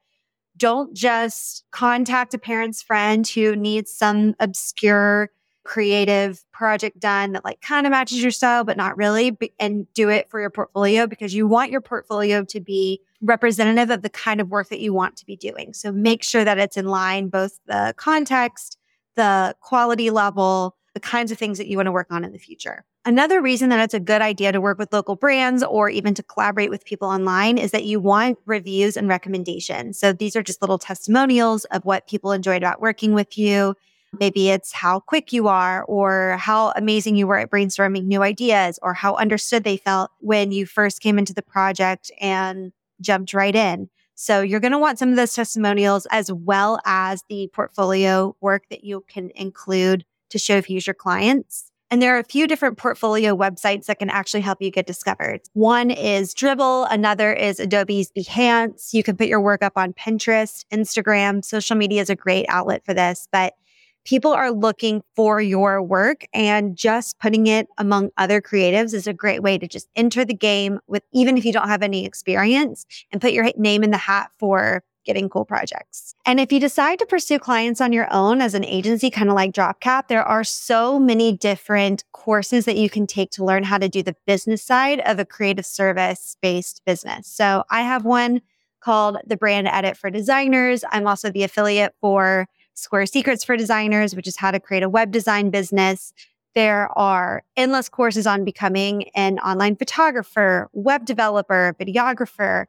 don't 0.58 0.94
just 0.94 1.64
contact 1.72 2.34
a 2.34 2.38
parent's 2.38 2.82
friend 2.82 3.26
who 3.26 3.56
needs 3.56 3.90
some 3.90 4.36
obscure 4.38 5.30
creative 5.64 6.44
project 6.52 7.00
done 7.00 7.34
that 7.34 7.46
like 7.46 7.62
kind 7.62 7.86
of 7.86 7.92
matches 7.92 8.22
your 8.22 8.32
style, 8.32 8.64
but 8.64 8.78
not 8.78 8.98
really, 8.98 9.38
and 9.60 9.92
do 9.94 10.10
it 10.10 10.30
for 10.30 10.40
your 10.40 10.50
portfolio 10.50 11.08
because 11.08 11.34
you 11.34 11.48
want 11.48 11.72
your 11.72 11.82
portfolio 11.82 12.44
to 12.46 12.60
be 12.60 13.02
representative 13.22 13.90
of 13.90 14.02
the 14.02 14.10
kind 14.10 14.42
of 14.42 14.50
work 14.50 14.70
that 14.70 14.80
you 14.80 14.94
want 14.94 15.16
to 15.18 15.26
be 15.26 15.36
doing. 15.36 15.74
So 15.74 15.92
make 15.92 16.24
sure 16.24 16.44
that 16.44 16.58
it's 16.58 16.78
in 16.78 16.88
line, 16.88 17.30
both 17.30 17.60
the 17.68 17.94
context, 17.98 18.78
the 19.16 19.56
quality 19.62 20.10
level, 20.10 20.76
the 20.94 21.00
kinds 21.00 21.32
of 21.32 21.38
things 21.38 21.58
that 21.58 21.68
you 21.68 21.78
want 21.78 21.88
to 21.88 21.92
work 21.92 22.08
on 22.12 22.24
in 22.24 22.32
the 22.32 22.40
future. 22.40 22.84
Another 23.04 23.42
reason 23.42 23.70
that 23.70 23.80
it's 23.80 23.94
a 23.94 24.00
good 24.00 24.22
idea 24.22 24.52
to 24.52 24.62
work 24.62 24.78
with 24.78 24.94
local 24.94 25.16
brands 25.16 25.64
or 25.64 25.90
even 25.90 26.14
to 26.14 26.24
collaborate 26.24 26.70
with 26.70 26.86
people 26.86 27.08
online 27.08 27.58
is 27.58 27.72
that 27.72 27.86
you 27.86 28.00
want 28.00 28.38
reviews 28.46 28.96
and 28.96 29.08
recommendations. 29.08 29.98
So 29.98 30.14
these 30.14 30.36
are 30.36 30.44
just 30.44 30.62
little 30.62 30.78
testimonials 30.78 31.66
of 31.66 31.84
what 31.84 32.08
people 32.08 32.32
enjoyed 32.32 32.62
about 32.62 32.82
working 32.82 33.14
with 33.14 33.38
you. 33.38 33.76
Maybe 34.20 34.50
it's 34.50 34.74
how 34.74 35.00
quick 35.00 35.32
you 35.32 35.48
are 35.48 35.84
or 35.84 36.38
how 36.38 36.74
amazing 36.76 37.16
you 37.16 37.28
were 37.28 37.38
at 37.38 37.50
brainstorming 37.50 38.06
new 38.06 38.22
ideas 38.22 38.78
or 38.82 38.94
how 38.94 39.16
understood 39.16 39.64
they 39.64 39.78
felt 39.78 40.12
when 40.20 40.52
you 40.52 40.66
first 40.66 41.02
came 41.02 41.18
into 41.18 41.34
the 41.34 41.42
project 41.42 42.12
and 42.20 42.74
jumped 43.00 43.34
right 43.34 43.56
in. 43.56 43.90
So 44.16 44.42
you're 44.42 44.60
going 44.60 44.74
to 44.74 44.78
want 44.78 45.00
some 45.00 45.10
of 45.10 45.16
those 45.16 45.34
testimonials 45.34 46.06
as 46.12 46.32
well 46.32 46.80
as 46.86 47.24
the 47.30 47.50
portfolio 47.54 48.36
work 48.42 48.64
that 48.70 48.84
you 48.84 49.04
can 49.08 49.32
include 49.34 50.06
to 50.30 50.38
show 50.38 50.62
future 50.62 50.94
clients. 50.94 51.72
And 51.90 52.02
there 52.02 52.16
are 52.16 52.20
a 52.20 52.24
few 52.24 52.48
different 52.48 52.78
portfolio 52.78 53.36
websites 53.36 53.88
that 53.88 54.00
can 54.00 54.10
actually 54.10 54.42
help 54.42 54.62
you 54.62 54.72
get 54.72 54.88
discovered. 54.88 55.42
One 55.54 55.92
is 55.92 56.34
Dribbble. 56.34 56.88
Another 56.90 57.34
is 57.34 57.60
Adobe's 57.60 58.12
Behance. 58.12 58.94
You 58.94 59.04
can 59.04 59.18
put 59.18 59.28
your 59.28 59.42
work 59.42 59.62
up 59.62 59.74
on 59.76 59.92
Pinterest, 59.92 60.66
Instagram. 60.72 61.44
Social 61.44 61.76
media 61.76 62.02
is 62.02 62.10
a 62.10 62.16
great 62.16 62.46
outlet 62.48 62.86
for 62.86 62.94
this, 62.94 63.28
but 63.30 63.56
people 64.06 64.32
are 64.32 64.52
looking 64.52 65.02
for 65.16 65.42
your 65.42 65.82
work 65.82 66.26
and 66.34 66.76
just 66.76 67.20
putting 67.20 67.48
it 67.48 67.68
among 67.78 68.10
other 68.18 68.42
creatives 68.42 68.94
is 68.94 69.08
a 69.08 69.14
great 69.14 69.44
way 69.44 69.58
to 69.58 69.68
just 69.68 69.88
enter 69.96 70.26
the 70.26 70.34
game 70.34 70.80
with, 70.88 71.04
even 71.14 71.38
if 71.38 71.46
you 71.46 71.54
don't 71.54 71.68
have 71.68 71.84
any 71.84 72.06
experience 72.06 72.86
and 73.12 73.22
put 73.22 73.34
your 73.34 73.52
name 73.58 73.84
in 73.84 73.92
the 73.92 73.98
hat 73.98 74.32
for 74.40 74.84
getting 75.04 75.30
cool 75.30 75.46
projects. 75.46 76.14
And 76.26 76.40
if 76.40 76.52
you 76.52 76.60
decide 76.60 77.00
to 77.00 77.06
pursue 77.06 77.40
clients 77.40 77.82
on 77.82 77.92
your 77.92 78.12
own 78.14 78.42
as 78.42 78.54
an 78.54 78.64
agency, 78.64 79.10
kind 79.10 79.30
of 79.30 79.36
like 79.36 79.52
Drop 79.52 79.80
Cap, 79.80 80.08
there 80.08 80.24
are 80.24 80.44
so 80.44 81.00
many 81.00 81.36
different 81.36 82.04
courses 82.12 82.66
that 82.66 82.78
you 82.78 82.90
can 82.90 83.08
take 83.08 83.32
to 83.32 83.46
learn 83.46 83.64
how 83.64 83.80
to 83.80 83.90
do 83.90 84.04
the 84.04 84.16
business 84.28 84.64
side 84.64 85.00
of 85.02 85.18
a 85.18 85.26
creative 85.26 85.66
service 85.66 86.38
based 86.42 86.84
business. 86.86 87.28
So 87.28 87.64
I 87.72 87.82
have 87.82 88.06
one 88.06 88.42
called 88.80 89.18
the 89.26 89.38
Brand 89.38 89.68
Edit 89.68 89.98
for 89.98 90.10
Designers. 90.10 90.84
I'm 90.92 91.08
also 91.08 91.32
the 91.32 91.44
affiliate 91.44 91.96
for 92.02 92.48
Square 92.74 93.08
Secrets 93.08 93.44
for 93.44 93.58
Designers, 93.58 94.16
which 94.16 94.28
is 94.28 94.38
how 94.38 94.52
to 94.52 94.60
create 94.60 94.84
a 94.84 94.90
web 94.90 95.12
design 95.12 95.50
business. 95.50 96.14
There 96.56 96.90
are 96.98 97.44
endless 97.56 97.90
courses 97.90 98.28
on 98.28 98.44
becoming 98.44 99.10
an 99.16 99.40
online 99.40 99.76
photographer, 99.76 100.70
web 100.74 101.06
developer, 101.06 101.76
videographer. 101.80 102.66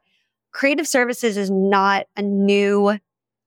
Creative 0.51 0.87
services 0.87 1.35
is 1.35 1.51
not 1.51 2.07
a 2.15 2.21
new 2.21 2.97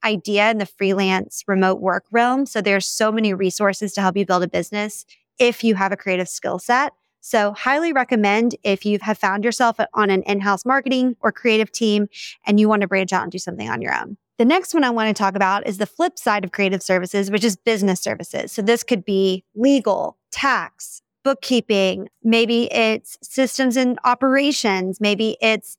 idea 0.04 0.50
in 0.50 0.58
the 0.58 0.66
freelance 0.66 1.42
remote 1.46 1.80
work 1.80 2.04
realm. 2.10 2.46
So 2.46 2.60
there's 2.60 2.86
so 2.86 3.10
many 3.10 3.32
resources 3.34 3.92
to 3.94 4.00
help 4.00 4.16
you 4.16 4.26
build 4.26 4.42
a 4.42 4.48
business 4.48 5.06
if 5.38 5.64
you 5.64 5.74
have 5.74 5.92
a 5.92 5.96
creative 5.96 6.28
skill 6.28 6.58
set. 6.58 6.92
So 7.20 7.52
highly 7.52 7.92
recommend 7.92 8.54
if 8.62 8.84
you 8.84 8.98
have 9.02 9.18
found 9.18 9.42
yourself 9.42 9.80
on 9.94 10.10
an 10.10 10.22
in-house 10.22 10.64
marketing 10.64 11.16
or 11.20 11.32
creative 11.32 11.72
team 11.72 12.08
and 12.46 12.60
you 12.60 12.68
want 12.68 12.82
to 12.82 12.88
branch 12.88 13.12
out 13.12 13.24
and 13.24 13.32
do 13.32 13.38
something 13.38 13.68
on 13.68 13.82
your 13.82 13.94
own. 13.94 14.16
The 14.38 14.44
next 14.44 14.74
one 14.74 14.84
I 14.84 14.90
want 14.90 15.08
to 15.08 15.18
talk 15.18 15.34
about 15.34 15.66
is 15.66 15.78
the 15.78 15.86
flip 15.86 16.18
side 16.18 16.44
of 16.44 16.52
creative 16.52 16.82
services, 16.82 17.30
which 17.30 17.44
is 17.44 17.56
business 17.56 18.00
services. 18.00 18.52
So 18.52 18.60
this 18.60 18.82
could 18.82 19.04
be 19.04 19.44
legal, 19.54 20.18
tax, 20.30 21.00
bookkeeping. 21.24 22.08
Maybe 22.22 22.72
it's 22.72 23.16
systems 23.22 23.76
and 23.76 23.98
operations. 24.04 25.00
Maybe 25.00 25.38
it's 25.40 25.78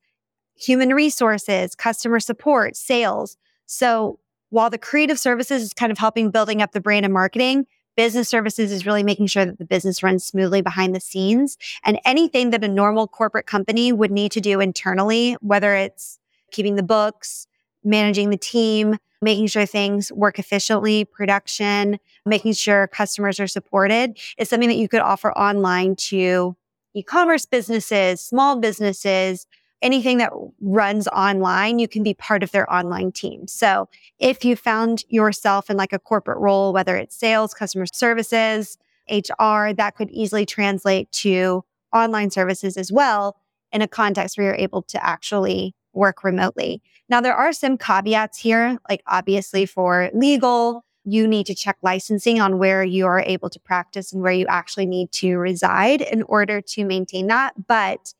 human 0.56 0.90
resources, 0.90 1.76
customer 1.76 2.20
support, 2.20 2.76
sales. 2.76 3.38
So 3.68 4.20
while 4.50 4.72
the 4.72 4.80
creative 4.80 5.20
services 5.20 5.62
is 5.62 5.74
kind 5.74 5.92
of 5.92 6.00
helping 6.00 6.32
building 6.32 6.62
up 6.62 6.72
the 6.72 6.82
brand 6.82 7.06
and 7.06 7.14
marketing, 7.14 7.68
business 7.96 8.28
services 8.28 8.72
is 8.72 8.86
really 8.86 9.04
making 9.04 9.28
sure 9.28 9.46
that 9.46 9.60
the 9.60 9.66
business 9.66 10.02
runs 10.02 10.26
smoothly 10.26 10.62
behind 10.62 10.96
the 10.96 11.00
scenes 11.00 11.58
and 11.84 12.00
anything 12.06 12.50
that 12.50 12.64
a 12.64 12.68
normal 12.68 13.08
corporate 13.08 13.46
company 13.46 13.92
would 13.92 14.12
need 14.12 14.32
to 14.32 14.42
do 14.42 14.60
internally, 14.60 15.34
whether 15.42 15.76
it's 15.76 16.18
keeping 16.52 16.76
the 16.76 16.84
books, 16.84 17.48
managing 17.88 18.30
the 18.30 18.38
team, 18.38 18.98
making 19.22 19.48
sure 19.48 19.66
things 19.66 20.12
work 20.12 20.38
efficiently, 20.38 21.06
production, 21.06 21.98
making 22.26 22.54
sure 22.54 22.88
customers 22.88 23.40
are 23.40 23.48
supported 23.48 24.18
is 24.38 24.50
something 24.50 24.70
that 24.70 24.78
you 24.78 24.88
could 24.88 25.02
offer 25.02 25.32
online 25.32 25.96
to 25.96 26.56
e-commerce 26.94 27.46
businesses, 27.46 28.22
small 28.22 28.60
businesses, 28.60 29.48
anything 29.82 30.18
that 30.18 30.32
runs 30.60 31.08
online, 31.10 31.80
you 31.80 31.88
can 31.88 32.04
be 32.04 32.14
part 32.14 32.44
of 32.44 32.52
their 32.52 32.72
online 32.72 33.12
team. 33.12 33.48
So 33.48 33.88
if 34.20 34.44
you 34.44 34.56
found 34.56 35.04
yourself 35.08 35.70
in 35.70 35.78
like 35.78 35.94
a 35.94 36.00
corporate 36.00 36.40
role, 36.40 36.74
whether 36.74 36.96
it's 36.98 37.16
sales, 37.16 37.54
customer 37.54 37.86
services, 37.86 38.78
HR, 39.10 39.74
that 39.74 39.94
could 39.96 40.10
easily 40.12 40.46
translate 40.46 41.12
to 41.12 41.64
online 41.94 42.32
services 42.32 42.76
as 42.78 42.92
well 42.92 43.38
in 43.72 43.82
a 43.82 43.88
context 43.88 44.38
where 44.38 44.48
you're 44.48 44.56
able 44.56 44.82
to 44.82 45.06
actually 45.06 45.76
work 45.94 46.24
remotely. 46.24 46.82
Now, 47.10 47.22
there 47.22 47.36
are 47.36 47.54
some 47.54 47.78
caveats 47.78 48.38
here, 48.38 48.80
like 48.90 49.02
obviously 49.08 49.66
for 49.66 50.10
legal, 50.14 50.84
you 51.06 51.26
need 51.26 51.46
to 51.46 51.56
check 51.56 51.78
licensing 51.82 52.42
on 52.42 52.58
where 52.58 52.84
you 52.84 53.06
are 53.06 53.22
able 53.22 53.50
to 53.50 53.60
practice 53.62 54.12
and 54.12 54.22
where 54.22 54.34
you 54.34 54.46
actually 54.48 54.86
need 54.86 55.10
to 55.14 55.38
reside 55.38 56.02
in 56.02 56.24
order 56.24 56.60
to 56.60 56.84
maintain 56.84 57.28
that. 57.28 57.54
But 57.68 58.14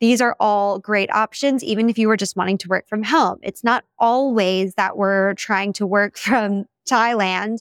these 0.00 0.20
are 0.20 0.36
all 0.38 0.78
great 0.78 1.10
options, 1.14 1.64
even 1.64 1.88
if 1.88 1.96
you 1.96 2.08
were 2.08 2.18
just 2.18 2.36
wanting 2.36 2.58
to 2.58 2.68
work 2.68 2.86
from 2.88 3.02
home. 3.02 3.38
It's 3.42 3.64
not 3.64 3.84
always 3.98 4.74
that 4.74 4.98
we're 4.98 5.32
trying 5.34 5.72
to 5.74 5.86
work 5.86 6.18
from 6.18 6.66
Thailand. 6.88 7.58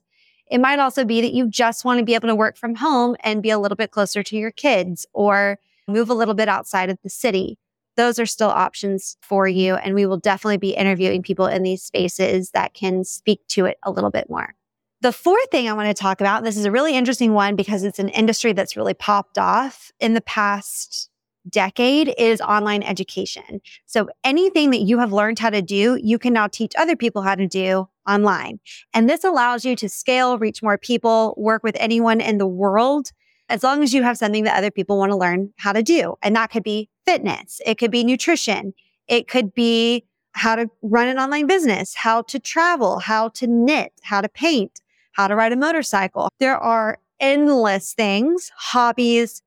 It 0.51 0.59
might 0.59 0.79
also 0.79 1.05
be 1.05 1.21
that 1.21 1.33
you 1.33 1.47
just 1.47 1.85
want 1.85 1.99
to 1.99 2.05
be 2.05 2.15
able 2.15 2.27
to 2.27 2.35
work 2.35 2.57
from 2.57 2.75
home 2.75 3.15
and 3.23 3.43
be 3.43 3.51
a 3.51 3.59
little 3.59 3.75
bit 3.77 3.91
closer 3.91 4.23
to 4.23 4.35
your 4.35 4.51
kids 4.51 5.05
or 5.13 5.57
move 5.87 6.09
a 6.09 6.13
little 6.13 6.33
bit 6.33 6.49
outside 6.49 6.89
of 6.89 6.97
the 7.03 7.09
city 7.09 7.57
those 7.99 8.17
are 8.17 8.25
still 8.25 8.49
options 8.49 9.17
for 9.21 9.47
you. 9.47 9.75
And 9.75 9.93
we 9.93 10.05
will 10.05 10.17
definitely 10.17 10.57
be 10.57 10.71
interviewing 10.71 11.21
people 11.21 11.47
in 11.47 11.63
these 11.63 11.83
spaces 11.83 12.51
that 12.51 12.73
can 12.73 13.03
speak 13.03 13.41
to 13.49 13.65
it 13.65 13.77
a 13.83 13.91
little 13.91 14.09
bit 14.09 14.29
more. 14.29 14.55
The 15.01 15.11
fourth 15.11 15.51
thing 15.51 15.69
I 15.69 15.73
want 15.73 15.87
to 15.87 15.93
talk 15.93 16.21
about, 16.21 16.43
this 16.43 16.57
is 16.57 16.65
a 16.65 16.71
really 16.71 16.95
interesting 16.95 17.33
one 17.33 17.55
because 17.55 17.83
it's 17.83 17.99
an 17.99 18.09
industry 18.09 18.53
that's 18.53 18.77
really 18.77 18.93
popped 18.93 19.37
off 19.37 19.91
in 19.99 20.13
the 20.13 20.21
past 20.21 21.09
decade 21.49 22.13
is 22.17 22.41
online 22.41 22.83
education. 22.83 23.61
So 23.85 24.09
anything 24.23 24.71
that 24.71 24.81
you 24.81 24.99
have 24.99 25.13
learned 25.13 25.39
how 25.39 25.49
to 25.49 25.61
do, 25.61 25.99
you 26.01 26.19
can 26.19 26.33
now 26.33 26.47
teach 26.47 26.73
other 26.77 26.95
people 26.95 27.21
how 27.21 27.35
to 27.35 27.47
do 27.47 27.87
online. 28.07 28.59
And 28.93 29.09
this 29.09 29.23
allows 29.23 29.65
you 29.65 29.75
to 29.77 29.89
scale, 29.89 30.37
reach 30.37 30.61
more 30.61 30.77
people, 30.77 31.33
work 31.37 31.63
with 31.63 31.75
anyone 31.79 32.21
in 32.21 32.37
the 32.37 32.47
world 32.47 33.11
as 33.49 33.63
long 33.63 33.83
as 33.83 33.93
you 33.93 34.03
have 34.03 34.17
something 34.17 34.43
that 34.43 34.57
other 34.57 34.71
people 34.71 34.97
want 34.97 35.11
to 35.11 35.17
learn 35.17 35.51
how 35.57 35.73
to 35.73 35.81
do. 35.81 36.15
And 36.21 36.35
that 36.35 36.51
could 36.51 36.63
be 36.63 36.89
fitness. 37.09 37.59
It 37.65 37.79
could 37.79 37.89
be 37.89 38.03
nutrition. 38.03 38.73
It 39.07 39.27
could 39.27 39.55
be 39.55 40.05
how 40.33 40.55
to 40.55 40.69
run 40.83 41.07
an 41.07 41.17
online 41.17 41.47
business, 41.47 41.95
how 41.95 42.21
to 42.23 42.39
travel, 42.39 42.99
how 42.99 43.29
to 43.29 43.47
knit, 43.47 43.93
how 44.03 44.21
to 44.21 44.29
paint, 44.29 44.81
how 45.13 45.27
to 45.27 45.35
ride 45.35 45.51
a 45.51 45.55
motorcycle. 45.55 46.29
There 46.39 46.57
are 46.57 46.99
endless 47.19 47.93
things, 47.93 48.51
hobbies, 48.55 49.41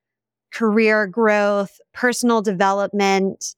career 0.53 1.07
growth, 1.07 1.81
personal 1.95 2.43
development, 2.43 3.55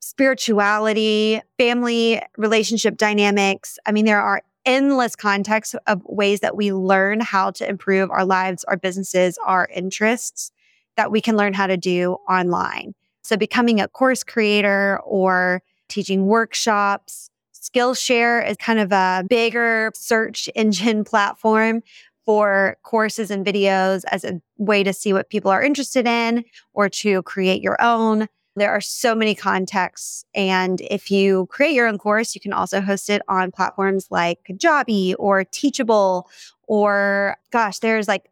spirituality, 0.00 1.40
family 1.56 2.20
relationship 2.36 2.96
dynamics. 2.96 3.78
I 3.86 3.92
mean, 3.92 4.04
there 4.04 4.20
are 4.20 4.42
endless 4.66 5.14
contexts 5.14 5.76
of 5.86 6.02
ways 6.06 6.40
that 6.40 6.56
we 6.56 6.72
learn 6.72 7.20
how 7.20 7.52
to 7.52 7.68
improve 7.68 8.10
our 8.10 8.24
lives, 8.24 8.64
our 8.64 8.76
businesses, 8.76 9.38
our 9.46 9.68
interests 9.72 10.50
that 10.96 11.12
we 11.12 11.20
can 11.20 11.36
learn 11.36 11.52
how 11.54 11.68
to 11.68 11.76
do 11.76 12.16
online. 12.28 12.94
So 13.24 13.36
becoming 13.36 13.80
a 13.80 13.88
course 13.88 14.22
creator 14.22 15.00
or 15.04 15.62
teaching 15.88 16.26
workshops, 16.26 17.30
Skillshare 17.54 18.48
is 18.48 18.56
kind 18.58 18.78
of 18.78 18.92
a 18.92 19.24
bigger 19.28 19.90
search 19.94 20.48
engine 20.54 21.04
platform 21.12 21.82
for 22.24 22.76
courses 22.82 23.30
and 23.30 23.44
videos 23.44 24.02
as 24.10 24.24
a 24.24 24.40
way 24.56 24.82
to 24.82 24.92
see 24.92 25.12
what 25.12 25.28
people 25.28 25.50
are 25.50 25.62
interested 25.62 26.06
in 26.06 26.44
or 26.72 26.88
to 26.88 27.22
create 27.22 27.62
your 27.62 27.80
own. 27.82 28.28
There 28.56 28.70
are 28.70 28.80
so 28.80 29.14
many 29.14 29.34
contexts. 29.34 30.24
And 30.34 30.80
if 30.82 31.10
you 31.10 31.46
create 31.46 31.72
your 31.72 31.88
own 31.88 31.98
course, 31.98 32.34
you 32.34 32.40
can 32.40 32.52
also 32.52 32.80
host 32.80 33.10
it 33.10 33.20
on 33.28 33.50
platforms 33.50 34.06
like 34.10 34.38
Kajabi 34.48 35.14
or 35.18 35.44
Teachable 35.44 36.28
or 36.66 37.36
gosh, 37.50 37.80
there's 37.80 38.08
like 38.08 38.30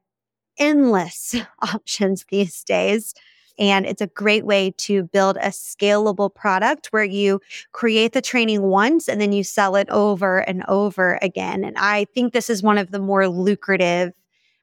endless 0.58 1.34
options 1.62 2.24
these 2.30 2.62
days. 2.64 3.14
And 3.58 3.86
it's 3.86 4.00
a 4.00 4.06
great 4.06 4.44
way 4.44 4.72
to 4.78 5.04
build 5.04 5.36
a 5.36 5.48
scalable 5.48 6.34
product 6.34 6.88
where 6.88 7.04
you 7.04 7.40
create 7.72 8.12
the 8.12 8.22
training 8.22 8.62
once 8.62 9.08
and 9.08 9.20
then 9.20 9.32
you 9.32 9.44
sell 9.44 9.76
it 9.76 9.88
over 9.90 10.38
and 10.38 10.64
over 10.68 11.18
again. 11.22 11.64
And 11.64 11.76
I 11.78 12.06
think 12.14 12.32
this 12.32 12.48
is 12.50 12.62
one 12.62 12.78
of 12.78 12.90
the 12.90 12.98
more 12.98 13.28
lucrative 13.28 14.12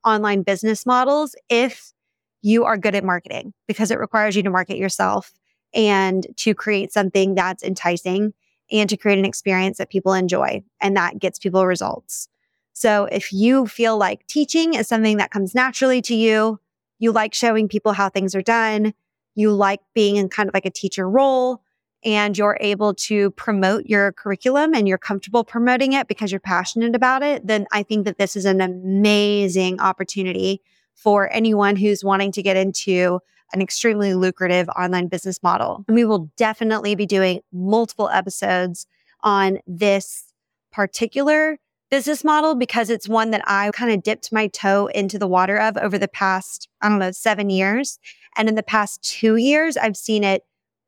online 0.05 0.43
business 0.43 0.85
models 0.85 1.35
if 1.49 1.93
you 2.41 2.63
are 2.65 2.77
good 2.77 2.95
at 2.95 3.03
marketing 3.03 3.53
because 3.67 3.91
it 3.91 3.99
requires 3.99 4.35
you 4.35 4.43
to 4.43 4.49
market 4.49 4.77
yourself 4.77 5.33
and 5.73 6.25
to 6.37 6.55
create 6.55 6.91
something 6.91 7.35
that's 7.35 7.63
enticing 7.63 8.33
and 8.71 8.89
to 8.89 8.97
create 8.97 9.19
an 9.19 9.25
experience 9.25 9.77
that 9.77 9.89
people 9.89 10.13
enjoy 10.13 10.63
and 10.81 10.95
that 10.95 11.19
gets 11.19 11.39
people 11.39 11.65
results. 11.65 12.27
So 12.73 13.05
if 13.05 13.33
you 13.33 13.67
feel 13.67 13.97
like 13.97 14.25
teaching 14.27 14.73
is 14.73 14.87
something 14.87 15.17
that 15.17 15.31
comes 15.31 15.53
naturally 15.53 16.01
to 16.03 16.15
you, 16.15 16.59
you 16.99 17.11
like 17.11 17.33
showing 17.33 17.67
people 17.67 17.93
how 17.93 18.09
things 18.09 18.35
are 18.35 18.41
done, 18.41 18.93
you 19.35 19.51
like 19.51 19.79
being 19.93 20.17
in 20.17 20.29
kind 20.29 20.47
of 20.47 20.53
like 20.53 20.65
a 20.65 20.71
teacher 20.71 21.09
role, 21.09 21.61
and 22.05 22.37
you're 22.37 22.57
able 22.61 22.93
to 22.93 23.31
promote 23.31 23.85
your 23.85 24.13
curriculum 24.13 24.73
and 24.73 24.87
you're 24.87 24.97
comfortable 24.97 25.43
promoting 25.43 25.93
it 25.93 26.07
because 26.07 26.31
you're 26.31 26.39
passionate 26.39 26.95
about 26.95 27.23
it, 27.23 27.45
then 27.45 27.67
I 27.71 27.83
think 27.83 28.05
that 28.05 28.17
this 28.17 28.35
is 28.35 28.45
an 28.45 28.61
amazing 28.61 29.81
opportunity 29.81 30.61
for 30.93 31.29
anyone 31.33 31.75
who's 31.75 32.03
wanting 32.03 32.31
to 32.33 32.43
get 32.43 32.57
into 32.57 33.19
an 33.53 33.61
extremely 33.61 34.13
lucrative 34.13 34.69
online 34.69 35.07
business 35.07 35.41
model. 35.41 35.83
And 35.87 35.95
we 35.95 36.05
will 36.05 36.29
definitely 36.37 36.95
be 36.95 37.05
doing 37.05 37.41
multiple 37.51 38.09
episodes 38.09 38.85
on 39.21 39.59
this 39.65 40.31
particular 40.71 41.57
business 41.89 42.23
model 42.23 42.55
because 42.55 42.89
it's 42.89 43.09
one 43.09 43.31
that 43.31 43.41
I 43.45 43.71
kind 43.73 43.91
of 43.91 44.03
dipped 44.03 44.31
my 44.31 44.47
toe 44.47 44.87
into 44.87 45.17
the 45.17 45.27
water 45.27 45.57
of 45.57 45.77
over 45.77 45.97
the 45.97 46.07
past, 46.07 46.67
I 46.81 46.89
don't 46.89 46.99
know, 46.99 47.11
seven 47.11 47.49
years. 47.49 47.99
And 48.37 48.47
in 48.47 48.55
the 48.55 48.63
past 48.63 49.01
two 49.03 49.35
years, 49.35 49.75
I've 49.77 49.97
seen 49.97 50.23
it 50.23 50.43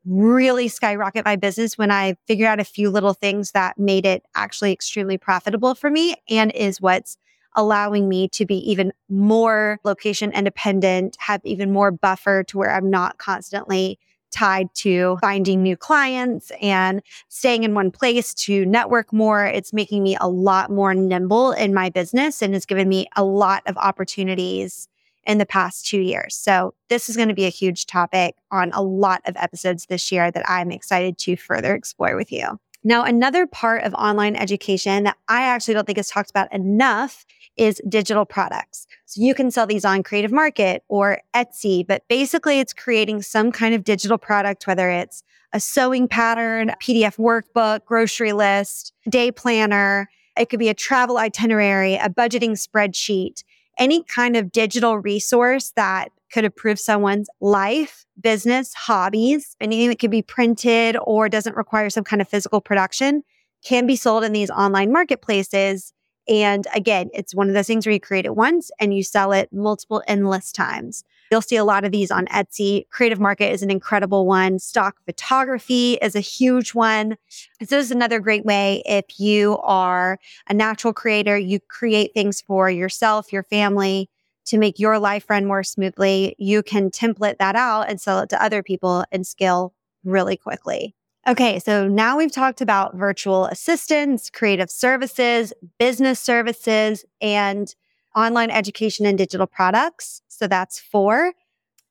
really 0.05 0.67
skyrocket 0.67 1.25
my 1.25 1.36
business 1.36 1.77
when 1.77 1.91
I 1.91 2.15
figured 2.27 2.48
out 2.48 2.60
a 2.60 2.65
few 2.65 2.89
little 2.89 3.13
things 3.13 3.51
that 3.51 3.77
made 3.77 4.05
it 4.05 4.24
actually 4.36 4.72
extremely 4.72 5.17
profitable 5.17 5.75
for 5.75 5.91
me 5.91 6.15
and 6.29 6.51
is 6.53 6.81
what's 6.81 7.17
allowing 7.55 8.08
me 8.08 8.27
to 8.29 8.46
be 8.46 8.58
even 8.72 8.93
more 9.10 9.79
location 9.84 10.31
independent, 10.31 11.17
have 11.20 11.41
even 11.43 11.72
more 11.72 11.91
buffer 11.91 12.43
to 12.43 12.58
where 12.58 12.72
I'm 12.72 12.89
not 12.89 13.17
constantly 13.17 14.00
tied 14.31 14.73
to 14.75 15.17
finding 15.21 15.61
new 15.61 15.77
clients 15.77 16.51
and 16.61 17.01
staying 17.29 17.63
in 17.63 17.73
one 17.73 17.91
place 17.91 18.33
to 18.33 18.65
network 18.65 19.13
more. 19.13 19.45
It's 19.45 19.73
making 19.73 20.03
me 20.03 20.17
a 20.19 20.27
lot 20.27 20.71
more 20.71 20.93
nimble 20.93 21.51
in 21.51 21.73
my 21.73 21.89
business 21.89 22.41
and 22.41 22.53
has 22.53 22.65
given 22.65 22.89
me 22.89 23.07
a 23.15 23.23
lot 23.23 23.63
of 23.65 23.77
opportunities 23.77 24.88
in 25.25 25.38
the 25.38 25.45
past 25.45 25.85
two 25.85 26.00
years. 26.00 26.35
So 26.35 26.73
this 26.89 27.09
is 27.09 27.15
going 27.15 27.27
to 27.27 27.35
be 27.35 27.45
a 27.45 27.50
huge 27.50 27.85
topic 27.85 28.35
on 28.50 28.71
a 28.73 28.81
lot 28.81 29.21
of 29.25 29.35
episodes 29.38 29.85
this 29.85 30.11
year 30.11 30.31
that 30.31 30.50
I'm 30.50 30.71
excited 30.71 31.17
to 31.19 31.35
further 31.35 31.75
explore 31.75 32.15
with 32.15 32.31
you. 32.31 32.59
Now, 32.83 33.03
another 33.03 33.45
part 33.45 33.83
of 33.83 33.93
online 33.93 34.35
education 34.35 35.03
that 35.03 35.17
I 35.27 35.43
actually 35.43 35.75
don't 35.75 35.85
think 35.85 36.00
is 36.00 36.09
talked 36.09 36.31
about 36.31 36.51
enough 36.51 37.25
is 37.55 37.81
digital 37.88 38.25
products. 38.25 38.88
So 39.05 39.21
you 39.21 39.35
can 39.35 39.51
sell 39.51 39.67
these 39.67 39.85
on 39.85 40.03
Creative 40.03 40.31
Market 40.31 40.83
or 40.88 41.19
Etsy, 41.35 41.85
but 41.85 42.07
basically 42.07 42.59
it's 42.59 42.73
creating 42.73 43.21
some 43.21 43.51
kind 43.51 43.75
of 43.75 43.83
digital 43.83 44.17
product, 44.17 44.65
whether 44.65 44.89
it's 44.89 45.21
a 45.53 45.59
sewing 45.59 46.07
pattern, 46.07 46.71
PDF 46.81 47.17
workbook, 47.17 47.85
grocery 47.85 48.33
list, 48.33 48.93
day 49.09 49.31
planner. 49.31 50.09
It 50.38 50.50
could 50.50 50.59
be 50.59 50.69
a 50.69 50.73
travel 50.73 51.17
itinerary, 51.17 51.95
a 51.95 52.09
budgeting 52.09 52.51
spreadsheet, 52.51 53.43
any 53.77 54.03
kind 54.03 54.35
of 54.35 54.51
digital 54.51 54.97
resource 54.97 55.71
that 55.75 56.09
could 56.31 56.45
improve 56.45 56.79
someone's 56.79 57.29
life, 57.39 58.05
business, 58.19 58.73
hobbies, 58.73 59.55
anything 59.59 59.89
that 59.89 60.00
could 60.00 60.11
be 60.11 60.21
printed 60.21 60.97
or 61.03 61.29
doesn't 61.29 61.55
require 61.55 61.89
some 61.89 62.03
kind 62.03 62.21
of 62.21 62.29
physical 62.29 62.61
production 62.61 63.23
can 63.63 63.85
be 63.85 63.95
sold 63.95 64.23
in 64.23 64.33
these 64.33 64.50
online 64.50 64.91
marketplaces. 64.91 65.93
And 66.27 66.65
again, 66.73 67.09
it's 67.13 67.35
one 67.35 67.47
of 67.47 67.53
those 67.53 67.67
things 67.67 67.85
where 67.85 67.93
you 67.93 68.00
create 68.00 68.25
it 68.25 68.35
once 68.35 68.71
and 68.79 68.93
you 68.93 69.03
sell 69.03 69.31
it 69.31 69.50
multiple 69.51 70.03
endless 70.07 70.51
times. 70.51 71.03
You'll 71.31 71.41
see 71.41 71.55
a 71.55 71.63
lot 71.63 71.85
of 71.85 71.91
these 71.91 72.11
on 72.11 72.25
Etsy. 72.27 72.88
Creative 72.89 73.19
Market 73.19 73.51
is 73.51 73.63
an 73.63 73.71
incredible 73.71 74.25
one. 74.25 74.59
Stock 74.59 74.97
photography 75.05 75.97
is 76.01 76.15
a 76.15 76.19
huge 76.19 76.73
one. 76.73 77.17
So 77.29 77.77
this 77.77 77.85
is 77.85 77.91
another 77.91 78.19
great 78.19 78.45
way 78.45 78.83
if 78.85 79.19
you 79.19 79.57
are 79.59 80.19
a 80.47 80.53
natural 80.53 80.93
creator, 80.93 81.38
you 81.38 81.59
create 81.59 82.13
things 82.13 82.41
for 82.41 82.69
yourself, 82.69 83.31
your 83.31 83.43
family, 83.43 84.09
to 84.45 84.57
make 84.57 84.79
your 84.79 85.00
life 85.00 85.29
run 85.29 85.45
more 85.45 85.63
smoothly, 85.63 86.36
you 86.38 86.63
can 86.63 86.89
template 86.89 87.38
that 87.38 87.55
out 87.55 87.89
and 87.89 88.00
sell 88.01 88.19
it 88.19 88.29
to 88.29 88.43
other 88.43 88.63
people 88.63 89.05
and 89.12 89.25
scale 89.25 89.74
really 90.03 90.38
quickly. 90.38 90.95
Okay, 91.27 91.60
so 91.60 91.88
now 91.88 92.17
we've 92.17 92.31
talked 92.31 92.62
about 92.62 92.95
virtual 92.95 93.45
assistants, 93.45 94.29
creative 94.29 94.71
services, 94.71 95.53
business 95.77 96.19
services, 96.19 97.05
and 97.21 97.75
online 98.15 98.50
education 98.50 99.05
and 99.05 99.17
digital 99.17 99.45
products. 99.45 100.21
So 100.27 100.48
that's 100.48 100.79
four. 100.79 101.33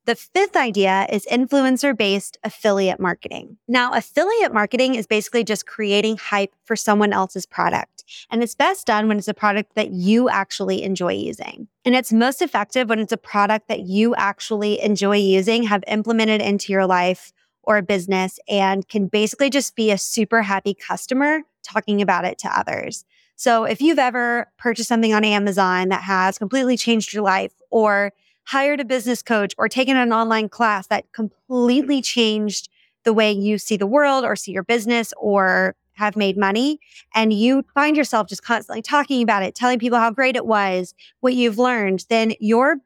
The 0.06 0.14
fifth 0.14 0.56
idea 0.56 1.06
is 1.10 1.26
influencer 1.30 1.96
based 1.96 2.38
affiliate 2.42 2.98
marketing. 2.98 3.58
Now, 3.68 3.92
affiliate 3.92 4.52
marketing 4.52 4.94
is 4.94 5.06
basically 5.06 5.44
just 5.44 5.66
creating 5.66 6.16
hype 6.16 6.54
for 6.64 6.74
someone 6.74 7.12
else's 7.12 7.46
product. 7.46 8.04
And 8.30 8.42
it's 8.42 8.54
best 8.54 8.86
done 8.86 9.08
when 9.08 9.18
it's 9.18 9.28
a 9.28 9.34
product 9.34 9.74
that 9.74 9.90
you 9.90 10.28
actually 10.28 10.82
enjoy 10.82 11.12
using. 11.12 11.68
And 11.84 11.94
it's 11.94 12.12
most 12.12 12.40
effective 12.42 12.88
when 12.88 12.98
it's 12.98 13.12
a 13.12 13.18
product 13.18 13.68
that 13.68 13.80
you 13.80 14.14
actually 14.16 14.80
enjoy 14.80 15.16
using, 15.16 15.64
have 15.64 15.84
implemented 15.86 16.40
into 16.40 16.72
your 16.72 16.86
life 16.86 17.32
or 17.62 17.76
a 17.76 17.82
business, 17.82 18.38
and 18.48 18.88
can 18.88 19.06
basically 19.06 19.50
just 19.50 19.76
be 19.76 19.90
a 19.90 19.98
super 19.98 20.42
happy 20.42 20.74
customer 20.74 21.42
talking 21.62 22.00
about 22.00 22.24
it 22.24 22.38
to 22.38 22.58
others. 22.58 23.04
So 23.36 23.64
if 23.64 23.80
you've 23.80 23.98
ever 23.98 24.50
purchased 24.58 24.88
something 24.88 25.14
on 25.14 25.24
Amazon 25.24 25.90
that 25.90 26.02
has 26.02 26.38
completely 26.38 26.76
changed 26.76 27.12
your 27.12 27.22
life 27.22 27.52
or 27.70 28.12
hired 28.44 28.80
a 28.80 28.84
business 28.84 29.22
coach 29.22 29.54
or 29.58 29.68
taken 29.68 29.96
an 29.96 30.12
online 30.12 30.48
class 30.48 30.86
that 30.88 31.12
completely 31.12 32.02
changed 32.02 32.68
the 33.04 33.12
way 33.12 33.32
you 33.32 33.58
see 33.58 33.76
the 33.76 33.86
world 33.86 34.24
or 34.24 34.36
see 34.36 34.52
your 34.52 34.62
business 34.62 35.12
or 35.16 35.74
have 35.94 36.16
made 36.16 36.36
money 36.36 36.80
and 37.14 37.32
you 37.32 37.62
find 37.74 37.96
yourself 37.96 38.26
just 38.26 38.42
constantly 38.42 38.82
talking 38.82 39.22
about 39.22 39.42
it, 39.42 39.54
telling 39.54 39.78
people 39.78 39.98
how 39.98 40.10
great 40.10 40.34
it 40.34 40.46
was, 40.46 40.94
what 41.20 41.34
you've 41.34 41.58
learned, 41.58 42.04
then 42.08 42.32
you're 42.40 42.76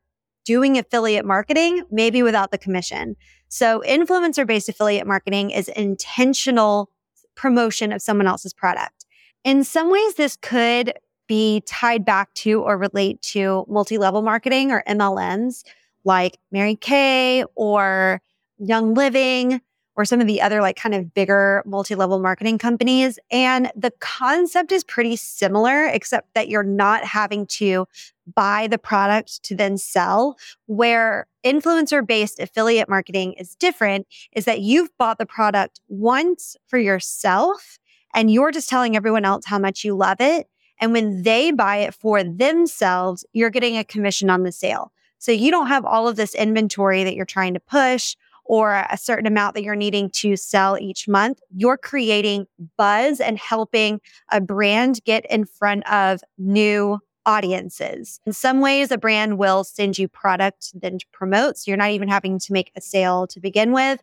doing 0.44 0.76
affiliate 0.76 1.24
marketing, 1.24 1.82
maybe 1.90 2.22
without 2.22 2.50
the 2.50 2.58
commission. 2.58 3.16
So 3.48 3.82
influencer 3.86 4.46
based 4.46 4.68
affiliate 4.68 5.06
marketing 5.06 5.50
is 5.50 5.68
intentional 5.68 6.90
promotion 7.34 7.92
of 7.92 8.02
someone 8.02 8.26
else's 8.26 8.52
product. 8.52 9.06
In 9.44 9.62
some 9.62 9.90
ways, 9.90 10.14
this 10.14 10.36
could 10.36 10.94
be 11.26 11.62
tied 11.66 12.04
back 12.04 12.32
to 12.34 12.62
or 12.62 12.76
relate 12.76 13.20
to 13.22 13.64
multi 13.68 13.98
level 13.98 14.22
marketing 14.22 14.70
or 14.70 14.82
MLMs 14.88 15.64
like 16.04 16.38
Mary 16.52 16.76
Kay 16.76 17.44
or 17.54 18.20
Young 18.58 18.94
Living 18.94 19.60
or 19.96 20.04
some 20.04 20.20
of 20.20 20.26
the 20.26 20.40
other 20.40 20.60
like 20.60 20.76
kind 20.76 20.94
of 20.94 21.14
bigger 21.14 21.62
multi 21.66 21.94
level 21.94 22.18
marketing 22.18 22.58
companies. 22.58 23.18
And 23.30 23.70
the 23.76 23.92
concept 24.00 24.72
is 24.72 24.84
pretty 24.84 25.16
similar, 25.16 25.86
except 25.86 26.34
that 26.34 26.48
you're 26.48 26.62
not 26.62 27.04
having 27.04 27.46
to 27.46 27.86
buy 28.34 28.66
the 28.66 28.78
product 28.78 29.42
to 29.44 29.54
then 29.54 29.78
sell. 29.78 30.36
Where 30.66 31.26
influencer 31.44 32.06
based 32.06 32.40
affiliate 32.40 32.88
marketing 32.88 33.34
is 33.34 33.54
different 33.54 34.06
is 34.32 34.44
that 34.46 34.60
you've 34.60 34.96
bought 34.98 35.18
the 35.18 35.26
product 35.26 35.80
once 35.88 36.56
for 36.66 36.78
yourself 36.78 37.78
and 38.14 38.30
you're 38.30 38.52
just 38.52 38.68
telling 38.68 38.96
everyone 38.96 39.24
else 39.24 39.44
how 39.44 39.58
much 39.58 39.84
you 39.84 39.94
love 39.94 40.20
it. 40.20 40.48
And 40.80 40.92
when 40.92 41.22
they 41.22 41.50
buy 41.50 41.78
it 41.78 41.94
for 41.94 42.22
themselves, 42.22 43.24
you're 43.32 43.50
getting 43.50 43.76
a 43.76 43.84
commission 43.84 44.30
on 44.30 44.42
the 44.42 44.52
sale. 44.52 44.92
So 45.18 45.32
you 45.32 45.50
don't 45.50 45.68
have 45.68 45.84
all 45.84 46.08
of 46.08 46.16
this 46.16 46.34
inventory 46.34 47.04
that 47.04 47.14
you're 47.14 47.24
trying 47.24 47.54
to 47.54 47.60
push 47.60 48.16
or 48.44 48.84
a 48.90 48.98
certain 48.98 49.26
amount 49.26 49.54
that 49.54 49.62
you're 49.62 49.74
needing 49.74 50.10
to 50.10 50.36
sell 50.36 50.76
each 50.78 51.08
month. 51.08 51.40
You're 51.56 51.78
creating 51.78 52.46
buzz 52.76 53.20
and 53.20 53.38
helping 53.38 54.00
a 54.30 54.40
brand 54.40 55.00
get 55.04 55.24
in 55.30 55.46
front 55.46 55.90
of 55.90 56.20
new 56.36 56.98
audiences. 57.26 58.20
In 58.26 58.34
some 58.34 58.60
ways, 58.60 58.90
a 58.90 58.98
brand 58.98 59.38
will 59.38 59.64
send 59.64 59.98
you 59.98 60.08
product 60.08 60.72
then 60.74 60.98
to 60.98 61.06
promote. 61.10 61.56
So 61.56 61.70
you're 61.70 61.78
not 61.78 61.92
even 61.92 62.08
having 62.08 62.38
to 62.40 62.52
make 62.52 62.70
a 62.76 62.82
sale 62.82 63.26
to 63.28 63.40
begin 63.40 63.72
with. 63.72 64.02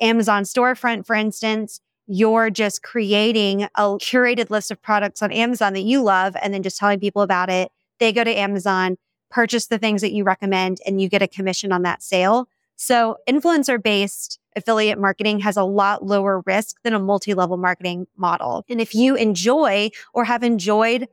Amazon 0.00 0.42
storefront, 0.42 1.06
for 1.06 1.16
instance, 1.16 1.80
you're 2.06 2.50
just 2.50 2.82
creating 2.82 3.62
a 3.62 3.82
curated 3.98 4.50
list 4.50 4.70
of 4.70 4.80
products 4.82 5.22
on 5.22 5.32
Amazon 5.32 5.72
that 5.72 5.82
you 5.82 6.02
love 6.02 6.36
and 6.42 6.52
then 6.52 6.62
just 6.62 6.76
telling 6.76 7.00
people 7.00 7.22
about 7.22 7.50
it. 7.50 7.72
They 7.98 8.12
go 8.12 8.24
to 8.24 8.34
Amazon, 8.34 8.96
purchase 9.30 9.66
the 9.66 9.78
things 9.78 10.00
that 10.02 10.12
you 10.12 10.24
recommend, 10.24 10.78
and 10.86 11.00
you 11.00 11.08
get 11.08 11.22
a 11.22 11.28
commission 11.28 11.72
on 11.72 11.82
that 11.82 12.02
sale. 12.02 12.48
So 12.76 13.16
influencer 13.28 13.82
based 13.82 14.38
affiliate 14.56 14.98
marketing 14.98 15.40
has 15.40 15.56
a 15.56 15.64
lot 15.64 16.04
lower 16.04 16.42
risk 16.46 16.76
than 16.82 16.94
a 16.94 16.98
multi 16.98 17.34
level 17.34 17.56
marketing 17.56 18.06
model. 18.16 18.64
And 18.68 18.80
if 18.80 18.94
you 18.94 19.14
enjoy 19.14 19.90
or 20.12 20.24
have 20.24 20.42
enjoyed 20.42 21.08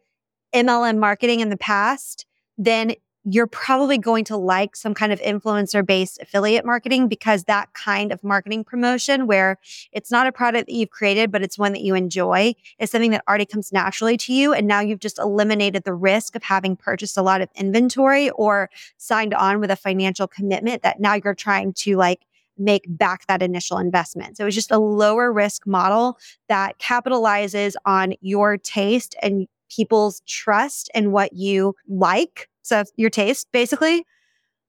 MLM 0.53 0.97
marketing 0.97 1.39
in 1.39 1.49
the 1.49 1.57
past, 1.57 2.25
then 2.57 2.93
you're 3.23 3.47
probably 3.47 3.97
going 3.97 4.23
to 4.25 4.35
like 4.35 4.75
some 4.75 4.93
kind 4.93 5.13
of 5.13 5.21
influencer 5.21 5.85
based 5.85 6.19
affiliate 6.21 6.65
marketing 6.65 7.07
because 7.07 7.43
that 7.43 7.71
kind 7.73 8.11
of 8.11 8.23
marketing 8.23 8.63
promotion 8.63 9.27
where 9.27 9.57
it's 9.91 10.09
not 10.09 10.25
a 10.25 10.31
product 10.31 10.67
that 10.67 10.73
you've 10.73 10.89
created, 10.89 11.31
but 11.31 11.43
it's 11.43 11.57
one 11.57 11.71
that 11.73 11.81
you 11.81 11.93
enjoy 11.93 12.53
is 12.79 12.89
something 12.89 13.11
that 13.11 13.23
already 13.27 13.45
comes 13.45 13.71
naturally 13.71 14.17
to 14.17 14.33
you. 14.33 14.53
And 14.53 14.67
now 14.67 14.79
you've 14.79 14.99
just 14.99 15.19
eliminated 15.19 15.83
the 15.83 15.93
risk 15.93 16.35
of 16.35 16.43
having 16.43 16.75
purchased 16.75 17.15
a 17.15 17.21
lot 17.21 17.41
of 17.41 17.49
inventory 17.55 18.31
or 18.31 18.69
signed 18.97 19.33
on 19.33 19.59
with 19.59 19.69
a 19.69 19.75
financial 19.75 20.27
commitment 20.27 20.81
that 20.81 20.99
now 20.99 21.13
you're 21.13 21.35
trying 21.35 21.73
to 21.73 21.97
like 21.97 22.25
make 22.57 22.85
back 22.87 23.27
that 23.27 23.41
initial 23.41 23.77
investment. 23.77 24.37
So 24.37 24.45
it's 24.45 24.55
just 24.55 24.71
a 24.71 24.79
lower 24.79 25.31
risk 25.31 25.67
model 25.67 26.17
that 26.49 26.79
capitalizes 26.79 27.73
on 27.85 28.13
your 28.21 28.57
taste 28.57 29.15
and 29.21 29.47
people's 29.69 30.21
trust 30.27 30.89
and 30.93 31.13
what 31.13 31.33
you 31.33 31.75
like 31.87 32.49
so 32.61 32.83
your 32.95 33.09
taste 33.09 33.47
basically 33.51 34.05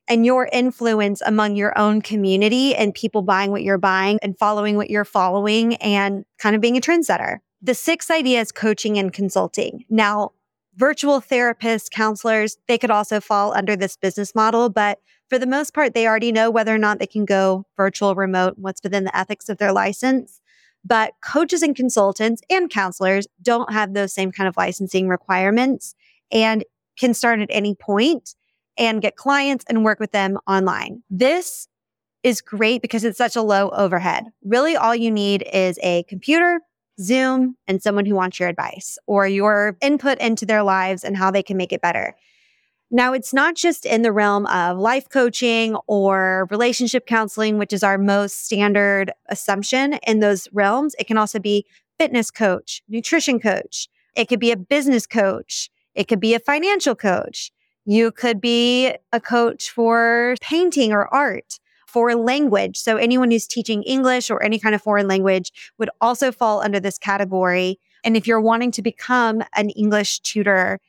and 0.09 0.26
your 0.26 0.48
influence 0.52 1.22
among 1.24 1.57
your 1.57 1.76
own 1.78 2.02
community 2.02 2.74
and 2.74 2.94
people 2.94 3.22
buying 3.22 3.50
what 3.50 3.62
you're 3.62 3.78
buying 3.78 4.18
and 4.22 4.37
following 4.38 4.76
what 4.76 4.90
you're 4.90 5.05
following 5.05 5.76
and 5.76 6.24
kind 6.38 6.55
of 6.55 6.61
being 6.61 6.76
a 6.76 6.81
trendsetter. 6.81 7.38
The 7.61 7.74
sixth 7.74 8.11
idea 8.11 8.40
is 8.40 8.50
coaching 8.50 8.98
and 8.98 9.12
consulting. 9.12 9.85
Now, 9.88 10.33
virtual 10.76 11.20
therapists, 11.20 11.90
counselors, 11.90 12.57
they 12.66 12.78
could 12.78 12.90
also 12.90 13.20
fall 13.20 13.55
under 13.55 13.76
this 13.76 13.96
business 13.96 14.35
model, 14.35 14.68
but 14.68 14.98
for 15.28 15.38
the 15.38 15.46
most 15.46 15.72
part, 15.72 15.94
they 15.94 16.07
already 16.07 16.33
know 16.33 16.50
whether 16.50 16.74
or 16.74 16.78
not 16.78 16.98
they 16.98 17.07
can 17.07 17.24
go 17.24 17.64
virtual, 17.76 18.14
remote, 18.14 18.55
what's 18.59 18.83
within 18.83 19.05
the 19.05 19.16
ethics 19.16 19.48
of 19.48 19.59
their 19.59 19.72
license. 19.72 20.40
But 20.85 21.12
coaches 21.24 21.62
and 21.62 21.76
consultants 21.76 22.42
and 22.50 22.68
counselors 22.68 23.26
don't 23.40 23.72
have 23.72 23.94
those 23.94 24.12
same 24.12 24.33
kind 24.33 24.48
of 24.48 24.57
licensing 24.57 25.09
requirements. 25.09 25.94
And 26.33 26.64
can 26.98 27.14
start 27.14 27.40
at 27.40 27.48
any 27.50 27.74
point 27.74 28.35
and 28.78 29.02
get 29.02 29.16
clients 29.16 29.64
and 29.68 29.85
work 29.85 30.00
with 30.00 30.12
them 30.12 30.38
online. 30.46 31.02
This 31.11 31.68
is 32.22 32.40
great 32.40 32.83
because 32.83 33.05
it's 33.05 33.18
such 33.18 33.37
a 33.37 33.42
low 33.42 33.68
overhead. 33.70 34.24
Really, 34.44 34.76
all 34.76 34.94
you 34.94 35.11
need 35.11 35.44
is 35.52 35.78
a 35.83 36.05
computer, 36.05 36.61
Zoom, 37.00 37.57
and 37.66 37.83
someone 37.83 38.07
who 38.07 38.14
wants 38.14 38.38
your 38.38 38.48
advice 38.48 38.98
or 39.07 39.26
your 39.26 39.76
input 39.81 40.18
into 40.18 40.46
their 40.46 40.62
lives 40.62 41.05
and 41.05 41.16
how 41.16 41.31
they 41.31 41.42
can 41.42 41.57
make 41.57 41.72
it 41.72 41.83
better. 41.83 42.14
Now, 42.94 43.14
it's 43.14 43.33
not 43.33 43.55
just 43.57 43.87
in 43.87 44.02
the 44.02 44.12
realm 44.12 44.44
of 44.46 44.78
life 44.78 45.09
coaching 45.09 45.76
or 45.87 46.46
relationship 46.50 47.07
counseling, 47.07 47.57
which 47.57 47.72
is 47.72 47.83
our 47.83 47.96
most 47.96 48.44
standard 48.44 49.11
assumption 49.31 49.94
in 50.07 50.20
those 50.20 50.46
realms. 50.52 50.94
It 50.98 51.07
can 51.07 51.16
also 51.16 51.38
be 51.38 51.64
fitness 51.98 52.31
coach, 52.31 52.83
nutrition 52.88 53.40
coach. 53.40 53.88
It 54.14 54.26
could 54.26 54.40
be 54.40 54.52
a 54.52 54.59
business 54.59 55.07
coach. 55.07 55.70
It 55.94 56.09
could 56.09 56.20
be 56.20 56.35
a 56.35 56.40
financial 56.40 56.94
coach. 56.94 57.52
You 57.85 58.12
could 58.12 58.40
be 58.40 58.92
a 59.12 59.20
coach 59.20 59.70
for 59.70 60.37
painting 60.40 60.92
or 60.92 61.12
art, 61.12 61.59
for 61.87 62.14
language. 62.14 62.78
So 62.78 62.96
anyone 62.96 63.31
who's 63.31 63.46
teaching 63.46 63.83
English 63.83 64.31
or 64.31 64.42
any 64.42 64.59
kind 64.59 64.74
of 64.74 64.81
foreign 64.81 65.09
language 65.09 65.52
would 65.78 65.90
also 66.00 66.33
fall 66.33 66.62
under 66.62 66.81
this 66.81 66.96
category. 66.98 67.78
And 68.02 68.16
if 68.16 68.26
you're 68.26 68.40
wanting 68.40 68.70
to 68.72 68.83
become 68.83 69.42
an 69.57 69.68
English 69.70 70.20
tutor, 70.20 70.81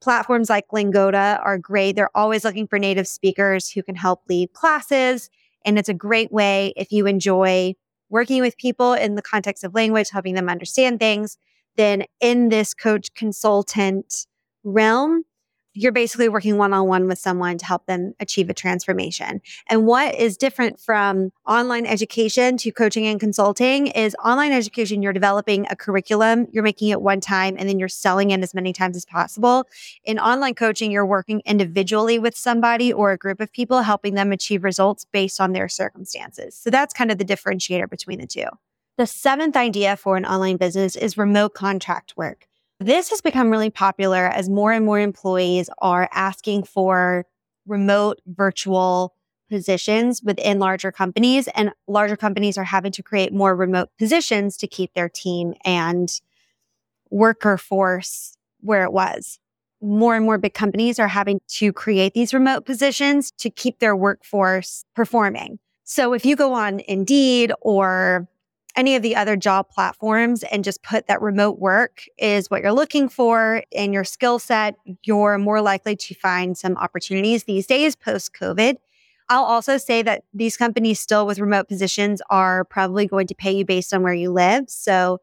platforms 0.00 0.50
like 0.50 0.72
Lingoda 0.72 1.40
are 1.44 1.58
great. 1.58 1.94
They're 1.94 2.16
always 2.16 2.44
looking 2.44 2.66
for 2.66 2.78
native 2.78 3.06
speakers 3.06 3.70
who 3.70 3.82
can 3.82 3.94
help 3.94 4.22
lead 4.28 4.52
classes. 4.52 5.30
And 5.64 5.78
it's 5.78 5.88
a 5.88 5.94
great 5.94 6.32
way 6.32 6.72
if 6.76 6.90
you 6.90 7.06
enjoy 7.06 7.74
working 8.08 8.40
with 8.40 8.56
people 8.56 8.94
in 8.94 9.14
the 9.14 9.22
context 9.22 9.62
of 9.62 9.74
language, 9.74 10.10
helping 10.10 10.34
them 10.34 10.48
understand 10.48 10.98
things, 10.98 11.38
then 11.76 12.04
in 12.20 12.48
this 12.48 12.74
coach 12.74 13.14
consultant 13.14 14.26
realm, 14.64 15.24
you're 15.72 15.92
basically 15.92 16.28
working 16.28 16.56
one 16.58 16.72
on 16.72 16.88
one 16.88 17.06
with 17.06 17.18
someone 17.18 17.56
to 17.58 17.64
help 17.64 17.86
them 17.86 18.12
achieve 18.18 18.50
a 18.50 18.54
transformation. 18.54 19.40
And 19.68 19.86
what 19.86 20.14
is 20.14 20.36
different 20.36 20.80
from 20.80 21.30
online 21.46 21.86
education 21.86 22.56
to 22.58 22.72
coaching 22.72 23.06
and 23.06 23.20
consulting 23.20 23.86
is 23.86 24.16
online 24.24 24.52
education, 24.52 25.00
you're 25.00 25.12
developing 25.12 25.66
a 25.70 25.76
curriculum, 25.76 26.48
you're 26.50 26.64
making 26.64 26.88
it 26.88 27.00
one 27.00 27.20
time, 27.20 27.54
and 27.58 27.68
then 27.68 27.78
you're 27.78 27.88
selling 27.88 28.30
it 28.32 28.42
as 28.42 28.52
many 28.52 28.72
times 28.72 28.96
as 28.96 29.04
possible. 29.04 29.64
In 30.04 30.18
online 30.18 30.54
coaching, 30.54 30.90
you're 30.90 31.06
working 31.06 31.40
individually 31.44 32.18
with 32.18 32.36
somebody 32.36 32.92
or 32.92 33.12
a 33.12 33.18
group 33.18 33.40
of 33.40 33.52
people, 33.52 33.82
helping 33.82 34.14
them 34.14 34.32
achieve 34.32 34.64
results 34.64 35.06
based 35.12 35.40
on 35.40 35.52
their 35.52 35.68
circumstances. 35.68 36.56
So 36.56 36.70
that's 36.70 36.92
kind 36.92 37.12
of 37.12 37.18
the 37.18 37.24
differentiator 37.24 37.88
between 37.88 38.18
the 38.18 38.26
two. 38.26 38.46
The 39.00 39.06
seventh 39.06 39.56
idea 39.56 39.96
for 39.96 40.18
an 40.18 40.26
online 40.26 40.58
business 40.58 40.94
is 40.94 41.16
remote 41.16 41.54
contract 41.54 42.12
work. 42.18 42.46
This 42.80 43.08
has 43.08 43.22
become 43.22 43.48
really 43.48 43.70
popular 43.70 44.26
as 44.26 44.50
more 44.50 44.72
and 44.72 44.84
more 44.84 45.00
employees 45.00 45.70
are 45.78 46.06
asking 46.12 46.64
for 46.64 47.24
remote 47.66 48.20
virtual 48.26 49.14
positions 49.48 50.22
within 50.22 50.58
larger 50.58 50.92
companies 50.92 51.48
and 51.54 51.70
larger 51.88 52.14
companies 52.14 52.58
are 52.58 52.64
having 52.64 52.92
to 52.92 53.02
create 53.02 53.32
more 53.32 53.56
remote 53.56 53.88
positions 53.98 54.58
to 54.58 54.66
keep 54.66 54.92
their 54.92 55.08
team 55.08 55.54
and 55.64 56.20
worker 57.08 57.56
force 57.56 58.36
where 58.60 58.84
it 58.84 58.92
was. 58.92 59.38
More 59.80 60.14
and 60.14 60.26
more 60.26 60.36
big 60.36 60.52
companies 60.52 60.98
are 60.98 61.08
having 61.08 61.40
to 61.52 61.72
create 61.72 62.12
these 62.12 62.34
remote 62.34 62.66
positions 62.66 63.30
to 63.38 63.48
keep 63.48 63.78
their 63.78 63.96
workforce 63.96 64.84
performing. 64.94 65.58
So 65.84 66.12
if 66.12 66.26
you 66.26 66.36
go 66.36 66.52
on 66.52 66.80
Indeed 66.80 67.50
or 67.62 68.28
any 68.76 68.94
of 68.96 69.02
the 69.02 69.16
other 69.16 69.36
job 69.36 69.68
platforms 69.68 70.42
and 70.44 70.64
just 70.64 70.82
put 70.82 71.06
that 71.06 71.20
remote 71.20 71.58
work 71.58 72.04
is 72.18 72.50
what 72.50 72.62
you're 72.62 72.72
looking 72.72 73.08
for 73.08 73.62
in 73.70 73.92
your 73.92 74.04
skill 74.04 74.38
set, 74.38 74.76
you're 75.04 75.38
more 75.38 75.60
likely 75.60 75.96
to 75.96 76.14
find 76.14 76.56
some 76.56 76.76
opportunities 76.76 77.44
these 77.44 77.66
days 77.66 77.96
post 77.96 78.32
COVID. 78.34 78.76
I'll 79.28 79.44
also 79.44 79.78
say 79.78 80.02
that 80.02 80.24
these 80.34 80.56
companies 80.56 80.98
still 80.98 81.26
with 81.26 81.38
remote 81.38 81.68
positions 81.68 82.20
are 82.30 82.64
probably 82.64 83.06
going 83.06 83.28
to 83.28 83.34
pay 83.34 83.52
you 83.52 83.64
based 83.64 83.94
on 83.94 84.02
where 84.02 84.14
you 84.14 84.30
live. 84.32 84.64
So 84.68 85.20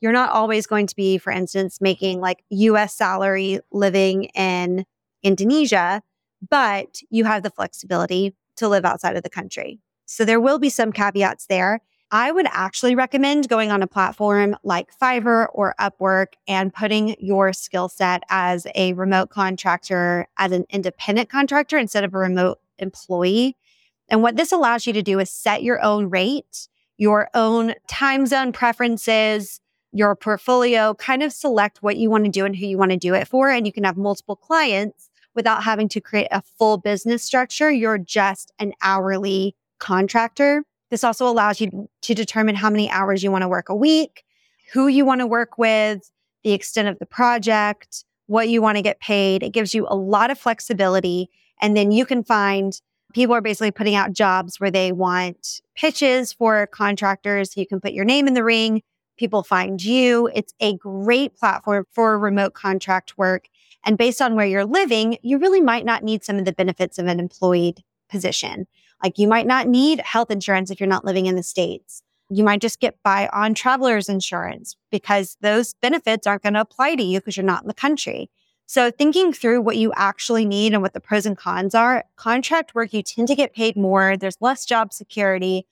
you're 0.00 0.12
not 0.12 0.30
always 0.30 0.66
going 0.66 0.86
to 0.88 0.96
be, 0.96 1.18
for 1.18 1.30
instance, 1.30 1.80
making 1.80 2.20
like 2.20 2.44
US 2.50 2.94
salary 2.94 3.60
living 3.72 4.24
in 4.34 4.84
Indonesia, 5.22 6.02
but 6.48 7.00
you 7.10 7.24
have 7.24 7.42
the 7.42 7.50
flexibility 7.50 8.34
to 8.56 8.68
live 8.68 8.84
outside 8.84 9.16
of 9.16 9.22
the 9.22 9.30
country. 9.30 9.80
So 10.06 10.24
there 10.24 10.40
will 10.40 10.58
be 10.58 10.68
some 10.68 10.92
caveats 10.92 11.46
there. 11.46 11.80
I 12.14 12.30
would 12.30 12.46
actually 12.52 12.94
recommend 12.94 13.48
going 13.48 13.72
on 13.72 13.82
a 13.82 13.88
platform 13.88 14.54
like 14.62 14.96
Fiverr 14.96 15.48
or 15.52 15.74
Upwork 15.80 16.34
and 16.46 16.72
putting 16.72 17.16
your 17.18 17.52
skill 17.52 17.88
set 17.88 18.22
as 18.30 18.68
a 18.76 18.92
remote 18.92 19.30
contractor, 19.30 20.28
as 20.38 20.52
an 20.52 20.64
independent 20.70 21.28
contractor 21.28 21.76
instead 21.76 22.04
of 22.04 22.14
a 22.14 22.18
remote 22.18 22.60
employee. 22.78 23.56
And 24.08 24.22
what 24.22 24.36
this 24.36 24.52
allows 24.52 24.86
you 24.86 24.92
to 24.92 25.02
do 25.02 25.18
is 25.18 25.28
set 25.28 25.64
your 25.64 25.82
own 25.82 26.08
rate, 26.08 26.68
your 26.98 27.30
own 27.34 27.74
time 27.88 28.26
zone 28.26 28.52
preferences, 28.52 29.60
your 29.90 30.14
portfolio, 30.14 30.94
kind 30.94 31.20
of 31.20 31.32
select 31.32 31.82
what 31.82 31.96
you 31.96 32.10
want 32.10 32.26
to 32.26 32.30
do 32.30 32.44
and 32.44 32.54
who 32.54 32.66
you 32.66 32.78
want 32.78 32.92
to 32.92 32.96
do 32.96 33.14
it 33.14 33.26
for. 33.26 33.50
And 33.50 33.66
you 33.66 33.72
can 33.72 33.82
have 33.82 33.96
multiple 33.96 34.36
clients 34.36 35.10
without 35.34 35.64
having 35.64 35.88
to 35.88 36.00
create 36.00 36.28
a 36.30 36.42
full 36.42 36.78
business 36.78 37.24
structure. 37.24 37.72
You're 37.72 37.98
just 37.98 38.52
an 38.60 38.72
hourly 38.82 39.56
contractor. 39.80 40.62
This 40.94 41.02
also 41.02 41.26
allows 41.26 41.60
you 41.60 41.88
to 42.02 42.14
determine 42.14 42.54
how 42.54 42.70
many 42.70 42.88
hours 42.88 43.24
you 43.24 43.32
want 43.32 43.42
to 43.42 43.48
work 43.48 43.68
a 43.68 43.74
week, 43.74 44.22
who 44.72 44.86
you 44.86 45.04
want 45.04 45.22
to 45.22 45.26
work 45.26 45.58
with, 45.58 46.08
the 46.44 46.52
extent 46.52 46.86
of 46.86 47.00
the 47.00 47.04
project, 47.04 48.04
what 48.26 48.48
you 48.48 48.62
want 48.62 48.76
to 48.76 48.82
get 48.82 49.00
paid. 49.00 49.42
It 49.42 49.50
gives 49.50 49.74
you 49.74 49.88
a 49.88 49.96
lot 49.96 50.30
of 50.30 50.38
flexibility. 50.38 51.30
And 51.60 51.76
then 51.76 51.90
you 51.90 52.06
can 52.06 52.22
find 52.22 52.80
people 53.12 53.34
are 53.34 53.40
basically 53.40 53.72
putting 53.72 53.96
out 53.96 54.12
jobs 54.12 54.60
where 54.60 54.70
they 54.70 54.92
want 54.92 55.60
pitches 55.74 56.32
for 56.32 56.68
contractors. 56.68 57.56
You 57.56 57.66
can 57.66 57.80
put 57.80 57.92
your 57.92 58.04
name 58.04 58.28
in 58.28 58.34
the 58.34 58.44
ring. 58.44 58.80
People 59.16 59.42
find 59.42 59.82
you. 59.82 60.30
It's 60.32 60.54
a 60.60 60.76
great 60.76 61.34
platform 61.36 61.86
for 61.90 62.16
remote 62.20 62.54
contract 62.54 63.18
work. 63.18 63.48
And 63.84 63.98
based 63.98 64.22
on 64.22 64.36
where 64.36 64.46
you're 64.46 64.64
living, 64.64 65.18
you 65.22 65.38
really 65.38 65.60
might 65.60 65.84
not 65.84 66.04
need 66.04 66.22
some 66.22 66.36
of 66.36 66.44
the 66.44 66.52
benefits 66.52 67.00
of 67.00 67.08
an 67.08 67.18
employed 67.18 67.82
position. 68.08 68.68
Like 69.04 69.18
you 69.18 69.28
might 69.28 69.46
not 69.46 69.68
need 69.68 70.00
health 70.00 70.30
insurance 70.30 70.70
if 70.70 70.80
you're 70.80 70.88
not 70.88 71.04
living 71.04 71.26
in 71.26 71.36
the 71.36 71.42
States. 71.42 72.02
You 72.30 72.42
might 72.42 72.62
just 72.62 72.80
get 72.80 72.96
by 73.02 73.28
on 73.34 73.52
traveler's 73.52 74.08
insurance 74.08 74.76
because 74.90 75.36
those 75.42 75.74
benefits 75.74 76.26
aren't 76.26 76.42
going 76.42 76.54
to 76.54 76.62
apply 76.62 76.94
to 76.94 77.02
you 77.02 77.20
because 77.20 77.36
you're 77.36 77.44
not 77.44 77.62
in 77.62 77.68
the 77.68 77.74
country. 77.74 78.30
So 78.64 78.90
thinking 78.90 79.34
through 79.34 79.60
what 79.60 79.76
you 79.76 79.92
actually 79.94 80.46
need 80.46 80.72
and 80.72 80.80
what 80.80 80.94
the 80.94 81.00
pros 81.00 81.26
and 81.26 81.36
cons 81.36 81.74
are, 81.74 82.04
contract 82.16 82.74
work, 82.74 82.94
you 82.94 83.02
tend 83.02 83.28
to 83.28 83.34
get 83.34 83.52
paid 83.52 83.76
more. 83.76 84.16
There's 84.16 84.38
less 84.40 84.64
job 84.64 84.94
security. 84.94 85.66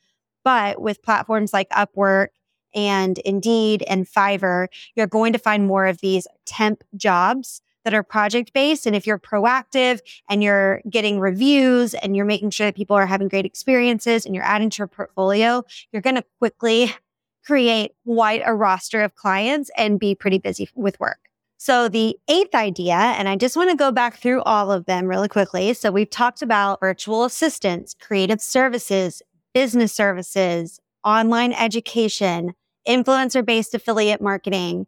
But 0.44 0.82
with 0.82 1.02
platforms 1.02 1.54
like 1.54 1.70
Upwork 1.70 2.28
and 2.74 3.16
Indeed 3.20 3.82
and 3.88 4.06
Fiverr, 4.06 4.66
you're 4.94 5.06
going 5.06 5.32
to 5.32 5.38
find 5.38 5.66
more 5.66 5.86
of 5.86 6.02
these 6.02 6.26
temp 6.44 6.84
jobs 6.96 7.62
that 7.84 7.94
are 7.94 8.02
project 8.02 8.52
based. 8.52 8.86
And 8.86 8.94
if 8.94 9.06
you're 9.06 9.18
proactive 9.18 10.00
and 10.28 10.42
you're 10.42 10.80
getting 10.88 11.18
reviews 11.20 11.94
and 11.94 12.16
you're 12.16 12.24
making 12.24 12.50
sure 12.50 12.66
that 12.66 12.76
people 12.76 12.96
are 12.96 13.06
having 13.06 13.28
great 13.28 13.46
experiences 13.46 14.24
and 14.24 14.34
you're 14.34 14.44
adding 14.44 14.70
to 14.70 14.78
your 14.78 14.86
portfolio, 14.86 15.64
you're 15.92 16.02
going 16.02 16.16
to 16.16 16.24
quickly 16.38 16.94
create 17.44 17.92
quite 18.06 18.42
a 18.44 18.54
roster 18.54 19.02
of 19.02 19.14
clients 19.14 19.70
and 19.76 19.98
be 19.98 20.14
pretty 20.14 20.38
busy 20.38 20.68
with 20.74 20.98
work. 21.00 21.18
So 21.58 21.88
the 21.88 22.16
eighth 22.28 22.56
idea, 22.56 22.94
and 22.94 23.28
I 23.28 23.36
just 23.36 23.56
want 23.56 23.70
to 23.70 23.76
go 23.76 23.92
back 23.92 24.16
through 24.16 24.42
all 24.42 24.72
of 24.72 24.86
them 24.86 25.06
really 25.06 25.28
quickly. 25.28 25.72
So 25.74 25.92
we've 25.92 26.10
talked 26.10 26.42
about 26.42 26.80
virtual 26.80 27.24
assistants, 27.24 27.94
creative 28.00 28.40
services, 28.40 29.22
business 29.54 29.92
services, 29.92 30.80
online 31.04 31.52
education, 31.52 32.54
influencer 32.86 33.44
based 33.44 33.74
affiliate 33.74 34.20
marketing, 34.20 34.86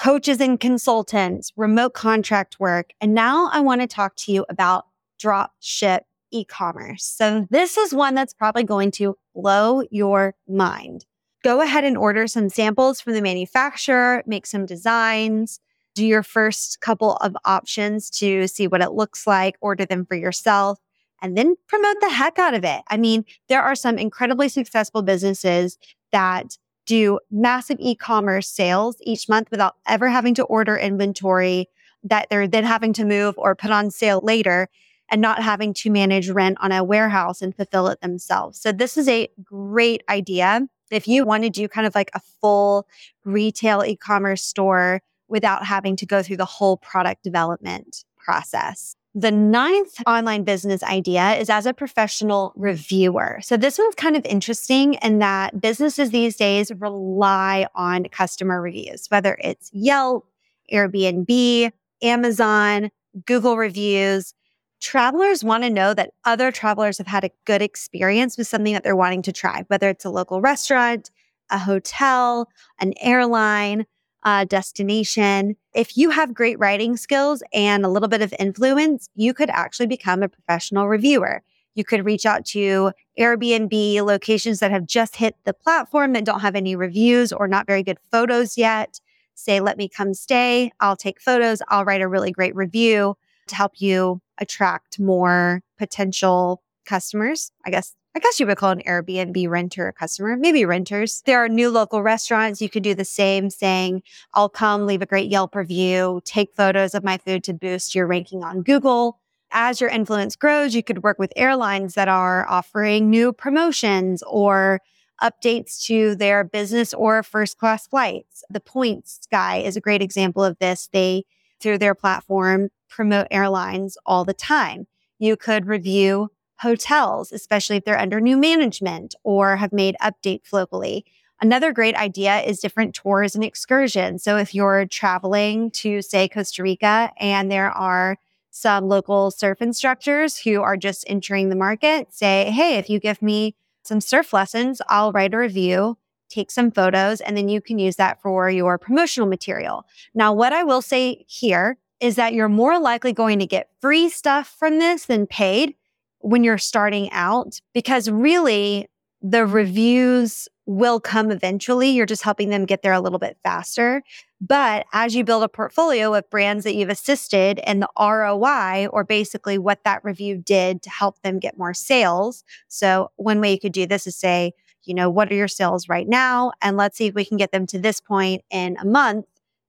coaches 0.00 0.40
and 0.40 0.58
consultants, 0.58 1.52
remote 1.56 1.92
contract 1.92 2.58
work. 2.58 2.92
And 3.02 3.14
now 3.14 3.50
I 3.52 3.60
want 3.60 3.82
to 3.82 3.86
talk 3.86 4.16
to 4.16 4.32
you 4.32 4.46
about 4.48 4.86
drop 5.18 5.52
ship 5.60 6.04
e-commerce. 6.30 7.04
So 7.04 7.46
this 7.50 7.76
is 7.76 7.92
one 7.92 8.14
that's 8.14 8.32
probably 8.32 8.64
going 8.64 8.92
to 8.92 9.18
blow 9.34 9.82
your 9.90 10.34
mind. 10.48 11.04
Go 11.44 11.60
ahead 11.60 11.84
and 11.84 11.98
order 11.98 12.26
some 12.26 12.48
samples 12.48 13.00
from 13.00 13.12
the 13.12 13.20
manufacturer, 13.20 14.22
make 14.26 14.46
some 14.46 14.64
designs, 14.64 15.60
do 15.94 16.06
your 16.06 16.22
first 16.22 16.80
couple 16.80 17.16
of 17.16 17.36
options 17.44 18.08
to 18.10 18.46
see 18.46 18.66
what 18.66 18.80
it 18.80 18.92
looks 18.92 19.26
like, 19.26 19.56
order 19.60 19.84
them 19.84 20.06
for 20.06 20.14
yourself, 20.14 20.78
and 21.20 21.36
then 21.36 21.56
promote 21.66 21.96
the 22.00 22.10
heck 22.10 22.38
out 22.38 22.54
of 22.54 22.64
it. 22.64 22.80
I 22.88 22.96
mean, 22.96 23.24
there 23.48 23.62
are 23.62 23.74
some 23.74 23.98
incredibly 23.98 24.48
successful 24.48 25.02
businesses 25.02 25.76
that 26.12 26.56
do 26.86 27.18
massive 27.30 27.76
e-commerce 27.80 28.48
sales 28.48 28.96
each 29.02 29.28
month 29.28 29.50
without 29.50 29.76
ever 29.86 30.08
having 30.08 30.34
to 30.34 30.44
order 30.44 30.76
inventory 30.76 31.68
that 32.02 32.28
they're 32.30 32.48
then 32.48 32.64
having 32.64 32.92
to 32.94 33.04
move 33.04 33.34
or 33.38 33.54
put 33.54 33.70
on 33.70 33.90
sale 33.90 34.20
later 34.22 34.68
and 35.10 35.20
not 35.20 35.42
having 35.42 35.74
to 35.74 35.90
manage 35.90 36.30
rent 36.30 36.56
on 36.60 36.72
a 36.72 36.84
warehouse 36.84 37.42
and 37.42 37.54
fulfill 37.54 37.88
it 37.88 38.00
themselves. 38.00 38.60
So 38.60 38.72
this 38.72 38.96
is 38.96 39.08
a 39.08 39.28
great 39.42 40.02
idea. 40.08 40.68
If 40.90 41.06
you 41.06 41.24
want 41.24 41.42
to 41.44 41.50
do 41.50 41.68
kind 41.68 41.86
of 41.86 41.94
like 41.94 42.10
a 42.14 42.20
full 42.40 42.86
retail 43.24 43.84
e-commerce 43.84 44.42
store 44.42 45.02
without 45.28 45.64
having 45.64 45.96
to 45.96 46.06
go 46.06 46.22
through 46.22 46.38
the 46.38 46.44
whole 46.44 46.76
product 46.76 47.22
development 47.22 48.04
process. 48.18 48.96
The 49.14 49.32
ninth 49.32 50.00
online 50.06 50.44
business 50.44 50.84
idea 50.84 51.34
is 51.34 51.50
as 51.50 51.66
a 51.66 51.74
professional 51.74 52.52
reviewer. 52.54 53.40
So 53.42 53.56
this 53.56 53.76
one's 53.76 53.96
kind 53.96 54.16
of 54.16 54.24
interesting 54.24 54.94
in 54.94 55.18
that 55.18 55.60
businesses 55.60 56.10
these 56.10 56.36
days 56.36 56.70
rely 56.78 57.66
on 57.74 58.04
customer 58.04 58.62
reviews, 58.62 59.06
whether 59.08 59.36
it's 59.42 59.68
Yelp, 59.72 60.28
Airbnb, 60.72 61.72
Amazon, 62.02 62.90
Google 63.26 63.56
reviews. 63.56 64.32
Travelers 64.80 65.42
want 65.42 65.64
to 65.64 65.70
know 65.70 65.92
that 65.92 66.12
other 66.24 66.52
travelers 66.52 66.98
have 66.98 67.08
had 67.08 67.24
a 67.24 67.30
good 67.46 67.62
experience 67.62 68.38
with 68.38 68.46
something 68.46 68.74
that 68.74 68.84
they're 68.84 68.94
wanting 68.94 69.22
to 69.22 69.32
try, 69.32 69.64
whether 69.66 69.88
it's 69.88 70.04
a 70.04 70.10
local 70.10 70.40
restaurant, 70.40 71.10
a 71.50 71.58
hotel, 71.58 72.48
an 72.78 72.94
airline, 73.00 73.86
a 74.24 74.44
destination. 74.46 75.56
If 75.74 75.96
you 75.96 76.10
have 76.10 76.34
great 76.34 76.58
writing 76.58 76.96
skills 76.96 77.42
and 77.52 77.84
a 77.84 77.88
little 77.88 78.08
bit 78.08 78.22
of 78.22 78.34
influence, 78.38 79.08
you 79.14 79.34
could 79.34 79.50
actually 79.50 79.86
become 79.86 80.22
a 80.22 80.28
professional 80.28 80.88
reviewer. 80.88 81.42
You 81.74 81.84
could 81.84 82.04
reach 82.04 82.26
out 82.26 82.44
to 82.46 82.92
Airbnb 83.18 84.02
locations 84.02 84.58
that 84.60 84.70
have 84.70 84.86
just 84.86 85.16
hit 85.16 85.36
the 85.44 85.54
platform 85.54 86.12
that 86.12 86.24
don't 86.24 86.40
have 86.40 86.56
any 86.56 86.76
reviews 86.76 87.32
or 87.32 87.46
not 87.48 87.66
very 87.66 87.82
good 87.82 87.98
photos 88.10 88.58
yet. 88.58 89.00
Say, 89.34 89.60
let 89.60 89.78
me 89.78 89.88
come 89.88 90.12
stay. 90.12 90.72
I'll 90.80 90.96
take 90.96 91.20
photos. 91.20 91.62
I'll 91.68 91.84
write 91.84 92.02
a 92.02 92.08
really 92.08 92.32
great 92.32 92.54
review 92.54 93.16
to 93.46 93.54
help 93.54 93.80
you 93.80 94.20
attract 94.38 94.98
more 94.98 95.62
potential 95.78 96.62
customers. 96.84 97.52
I 97.64 97.70
guess 97.70 97.94
I 98.14 98.18
guess 98.18 98.40
you 98.40 98.46
would 98.46 98.56
call 98.56 98.72
an 98.72 98.82
Airbnb 98.86 99.48
renter 99.48 99.86
a 99.86 99.92
customer, 99.92 100.36
maybe 100.36 100.64
renters. 100.64 101.22
There 101.26 101.44
are 101.44 101.48
new 101.48 101.70
local 101.70 102.02
restaurants. 102.02 102.60
You 102.60 102.68
could 102.68 102.82
do 102.82 102.94
the 102.94 103.04
same 103.04 103.50
saying, 103.50 104.02
I'll 104.34 104.48
come 104.48 104.84
leave 104.84 105.00
a 105.00 105.06
great 105.06 105.30
Yelp 105.30 105.54
review, 105.54 106.20
take 106.24 106.52
photos 106.56 106.94
of 106.94 107.04
my 107.04 107.18
food 107.18 107.44
to 107.44 107.52
boost 107.52 107.94
your 107.94 108.08
ranking 108.08 108.42
on 108.42 108.62
Google. 108.62 109.20
As 109.52 109.80
your 109.80 109.90
influence 109.90 110.34
grows, 110.34 110.74
you 110.74 110.82
could 110.82 111.04
work 111.04 111.20
with 111.20 111.32
airlines 111.36 111.94
that 111.94 112.08
are 112.08 112.48
offering 112.48 113.10
new 113.10 113.32
promotions 113.32 114.24
or 114.24 114.80
updates 115.22 115.84
to 115.84 116.16
their 116.16 116.42
business 116.42 116.92
or 116.94 117.22
first 117.22 117.58
class 117.58 117.86
flights. 117.86 118.42
The 118.50 118.60
Points 118.60 119.20
guy 119.30 119.58
is 119.58 119.76
a 119.76 119.80
great 119.80 120.02
example 120.02 120.42
of 120.42 120.58
this. 120.58 120.88
They, 120.92 121.24
through 121.60 121.78
their 121.78 121.94
platform, 121.94 122.70
promote 122.88 123.28
airlines 123.30 123.96
all 124.04 124.24
the 124.24 124.34
time. 124.34 124.88
You 125.20 125.36
could 125.36 125.66
review 125.66 126.30
hotels, 126.60 127.32
especially 127.32 127.76
if 127.76 127.84
they're 127.84 127.98
under 127.98 128.20
new 128.20 128.36
management 128.36 129.14
or 129.22 129.56
have 129.56 129.72
made 129.72 129.96
updates 130.00 130.52
locally. 130.52 131.04
Another 131.40 131.72
great 131.72 131.94
idea 131.96 132.40
is 132.40 132.60
different 132.60 132.94
tours 132.94 133.34
and 133.34 133.42
excursions. 133.42 134.22
So 134.22 134.36
if 134.36 134.54
you're 134.54 134.84
traveling 134.84 135.70
to, 135.72 136.02
say, 136.02 136.28
Costa 136.28 136.62
Rica 136.62 137.12
and 137.16 137.50
there 137.50 137.70
are 137.70 138.18
some 138.50 138.88
local 138.88 139.30
surf 139.30 139.62
instructors 139.62 140.38
who 140.38 140.60
are 140.60 140.76
just 140.76 141.04
entering 141.06 141.48
the 141.48 141.56
market, 141.56 142.12
say, 142.12 142.50
hey, 142.50 142.76
if 142.76 142.90
you 142.90 143.00
give 143.00 143.22
me 143.22 143.54
some 143.82 144.02
surf 144.02 144.34
lessons, 144.34 144.82
I'll 144.88 145.12
write 145.12 145.32
a 145.32 145.38
review, 145.38 145.96
take 146.28 146.50
some 146.50 146.70
photos, 146.70 147.22
and 147.22 147.36
then 147.36 147.48
you 147.48 147.62
can 147.62 147.78
use 147.78 147.96
that 147.96 148.20
for 148.20 148.50
your 148.50 148.76
promotional 148.76 149.28
material. 149.28 149.86
Now, 150.14 150.34
what 150.34 150.52
I 150.52 150.64
will 150.64 150.82
say 150.82 151.24
here 151.26 151.78
is 152.00 152.16
that 152.16 152.34
you're 152.34 152.48
more 152.48 152.78
likely 152.78 153.12
going 153.12 153.38
to 153.38 153.46
get 153.46 153.70
free 153.80 154.10
stuff 154.10 154.54
from 154.58 154.78
this 154.78 155.06
than 155.06 155.26
paid 155.26 155.74
when 156.20 156.44
you're 156.44 156.58
starting 156.58 157.10
out 157.12 157.60
because 157.74 158.08
really 158.10 158.88
the 159.22 159.44
reviews 159.44 160.48
will 160.66 161.00
come 161.00 161.30
eventually. 161.30 161.90
You're 161.90 162.06
just 162.06 162.22
helping 162.22 162.48
them 162.50 162.64
get 162.64 162.82
there 162.82 162.92
a 162.92 163.00
little 163.00 163.18
bit 163.18 163.36
faster. 163.42 164.02
But 164.40 164.86
as 164.92 165.14
you 165.14 165.24
build 165.24 165.42
a 165.42 165.48
portfolio 165.48 166.14
of 166.14 166.30
brands 166.30 166.64
that 166.64 166.74
you've 166.74 166.88
assisted 166.88 167.58
and 167.60 167.82
the 167.82 167.88
ROI, 167.98 168.86
or 168.86 169.04
basically 169.04 169.58
what 169.58 169.84
that 169.84 170.04
review 170.04 170.38
did 170.38 170.82
to 170.82 170.90
help 170.90 171.20
them 171.22 171.38
get 171.38 171.58
more 171.58 171.74
sales. 171.74 172.44
So, 172.68 173.10
one 173.16 173.40
way 173.40 173.52
you 173.52 173.60
could 173.60 173.72
do 173.72 173.86
this 173.86 174.06
is 174.06 174.16
say, 174.16 174.52
you 174.84 174.94
know, 174.94 175.10
what 175.10 175.30
are 175.30 175.34
your 175.34 175.48
sales 175.48 175.88
right 175.88 176.08
now? 176.08 176.52
And 176.62 176.76
let's 176.76 176.96
see 176.96 177.06
if 177.06 177.14
we 177.14 177.24
can 177.24 177.36
get 177.36 177.52
them 177.52 177.66
to 177.66 177.78
this 177.78 178.00
point 178.00 178.42
in 178.50 178.76
a 178.80 178.86
month 178.86 179.26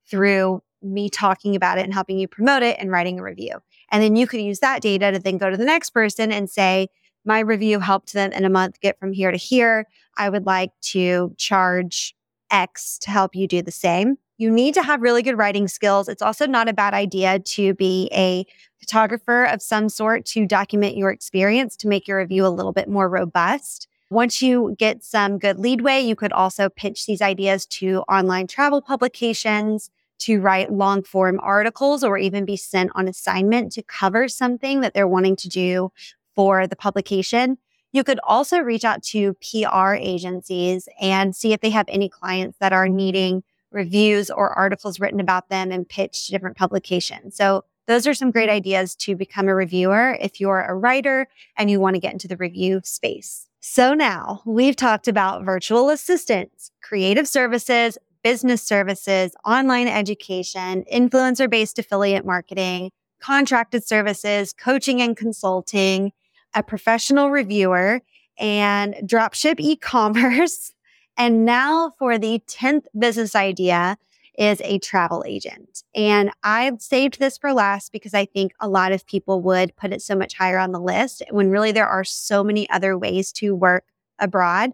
through 0.09 0.61
me 0.81 1.09
talking 1.09 1.55
about 1.55 1.77
it 1.77 1.83
and 1.83 1.93
helping 1.93 2.17
you 2.17 2.27
promote 2.27 2.63
it 2.63 2.77
and 2.79 2.91
writing 2.91 3.19
a 3.19 3.23
review. 3.23 3.61
And 3.91 4.01
then 4.01 4.15
you 4.15 4.25
could 4.25 4.41
use 4.41 4.59
that 4.59 4.81
data 4.81 5.11
to 5.11 5.19
then 5.19 5.37
go 5.37 5.49
to 5.49 5.57
the 5.57 5.65
next 5.65 5.91
person 5.91 6.31
and 6.31 6.49
say, 6.49 6.87
my 7.25 7.39
review 7.39 7.79
helped 7.79 8.13
them 8.13 8.31
in 8.31 8.45
a 8.45 8.49
month 8.49 8.79
get 8.79 8.99
from 8.99 9.13
here 9.13 9.31
to 9.31 9.37
here. 9.37 9.85
I 10.17 10.29
would 10.29 10.45
like 10.45 10.71
to 10.81 11.35
charge 11.37 12.15
X 12.49 12.97
to 12.99 13.11
help 13.11 13.35
you 13.35 13.47
do 13.47 13.61
the 13.61 13.71
same. 13.71 14.17
You 14.37 14.49
need 14.49 14.73
to 14.73 14.81
have 14.81 15.01
really 15.01 15.21
good 15.21 15.37
writing 15.37 15.67
skills. 15.67 16.09
It's 16.09 16.21
also 16.21 16.47
not 16.47 16.67
a 16.67 16.73
bad 16.73 16.93
idea 16.95 17.39
to 17.39 17.75
be 17.75 18.09
a 18.11 18.45
photographer 18.79 19.43
of 19.43 19.61
some 19.61 19.87
sort 19.87 20.25
to 20.27 20.47
document 20.47 20.97
your 20.97 21.11
experience 21.11 21.75
to 21.77 21.87
make 21.87 22.07
your 22.07 22.17
review 22.17 22.45
a 22.45 22.49
little 22.49 22.73
bit 22.73 22.89
more 22.89 23.07
robust. 23.07 23.87
Once 24.09 24.41
you 24.41 24.75
get 24.79 25.03
some 25.03 25.37
good 25.37 25.59
leadway, 25.59 26.01
you 26.01 26.15
could 26.15 26.33
also 26.33 26.69
pitch 26.69 27.05
these 27.05 27.21
ideas 27.21 27.65
to 27.67 27.99
online 28.09 28.47
travel 28.47 28.81
publications, 28.81 29.91
to 30.21 30.39
write 30.39 30.71
long 30.71 31.03
form 31.03 31.39
articles 31.41 32.03
or 32.03 32.17
even 32.17 32.45
be 32.45 32.57
sent 32.57 32.91
on 32.95 33.07
assignment 33.07 33.71
to 33.73 33.83
cover 33.83 34.27
something 34.27 34.81
that 34.81 34.93
they're 34.93 35.07
wanting 35.07 35.35
to 35.37 35.49
do 35.49 35.91
for 36.35 36.67
the 36.67 36.75
publication. 36.75 37.57
You 37.91 38.03
could 38.03 38.19
also 38.23 38.59
reach 38.59 38.85
out 38.85 39.03
to 39.03 39.35
PR 39.35 39.93
agencies 39.93 40.87
and 40.99 41.35
see 41.35 41.53
if 41.53 41.59
they 41.59 41.71
have 41.71 41.87
any 41.89 42.07
clients 42.07 42.57
that 42.59 42.71
are 42.71 42.87
needing 42.87 43.43
reviews 43.71 44.29
or 44.29 44.51
articles 44.51 44.99
written 44.99 45.19
about 45.19 45.49
them 45.49 45.71
and 45.71 45.87
pitched 45.87 46.25
to 46.25 46.31
different 46.31 46.57
publications. 46.57 47.35
So 47.35 47.63
those 47.87 48.05
are 48.07 48.13
some 48.13 48.31
great 48.31 48.49
ideas 48.49 48.95
to 48.95 49.15
become 49.15 49.47
a 49.47 49.55
reviewer 49.55 50.17
if 50.21 50.39
you're 50.39 50.61
a 50.61 50.75
writer 50.75 51.27
and 51.57 51.69
you 51.69 51.79
want 51.79 51.95
to 51.95 51.99
get 51.99 52.13
into 52.13 52.27
the 52.27 52.37
review 52.37 52.81
space. 52.83 53.47
So 53.59 53.93
now 53.93 54.41
we've 54.45 54.75
talked 54.75 55.07
about 55.07 55.43
virtual 55.43 55.89
assistants, 55.89 56.71
creative 56.81 57.27
services, 57.27 57.97
business 58.23 58.61
services, 58.61 59.33
online 59.45 59.87
education, 59.87 60.83
influencer 60.91 61.49
based 61.49 61.79
affiliate 61.79 62.25
marketing, 62.25 62.91
contracted 63.19 63.85
services, 63.85 64.53
coaching 64.53 65.01
and 65.01 65.15
consulting, 65.15 66.11
a 66.53 66.63
professional 66.63 67.29
reviewer, 67.31 68.01
and 68.37 68.95
dropship 69.03 69.59
e 69.59 69.75
commerce. 69.75 70.73
And 71.17 71.45
now 71.45 71.91
for 71.99 72.17
the 72.17 72.41
10th 72.47 72.85
business 72.97 73.35
idea 73.35 73.97
is 74.37 74.61
a 74.63 74.79
travel 74.79 75.23
agent. 75.27 75.83
And 75.93 76.31
I've 76.41 76.81
saved 76.81 77.19
this 77.19 77.37
for 77.37 77.53
last 77.53 77.91
because 77.91 78.13
I 78.13 78.25
think 78.25 78.53
a 78.59 78.67
lot 78.67 78.91
of 78.91 79.05
people 79.05 79.41
would 79.41 79.75
put 79.75 79.91
it 79.91 80.01
so 80.01 80.15
much 80.15 80.35
higher 80.35 80.57
on 80.57 80.71
the 80.71 80.79
list 80.79 81.21
when 81.29 81.51
really 81.51 81.73
there 81.73 81.87
are 81.87 82.05
so 82.05 82.43
many 82.43 82.67
other 82.69 82.97
ways 82.97 83.31
to 83.33 83.53
work 83.53 83.83
abroad. 84.19 84.71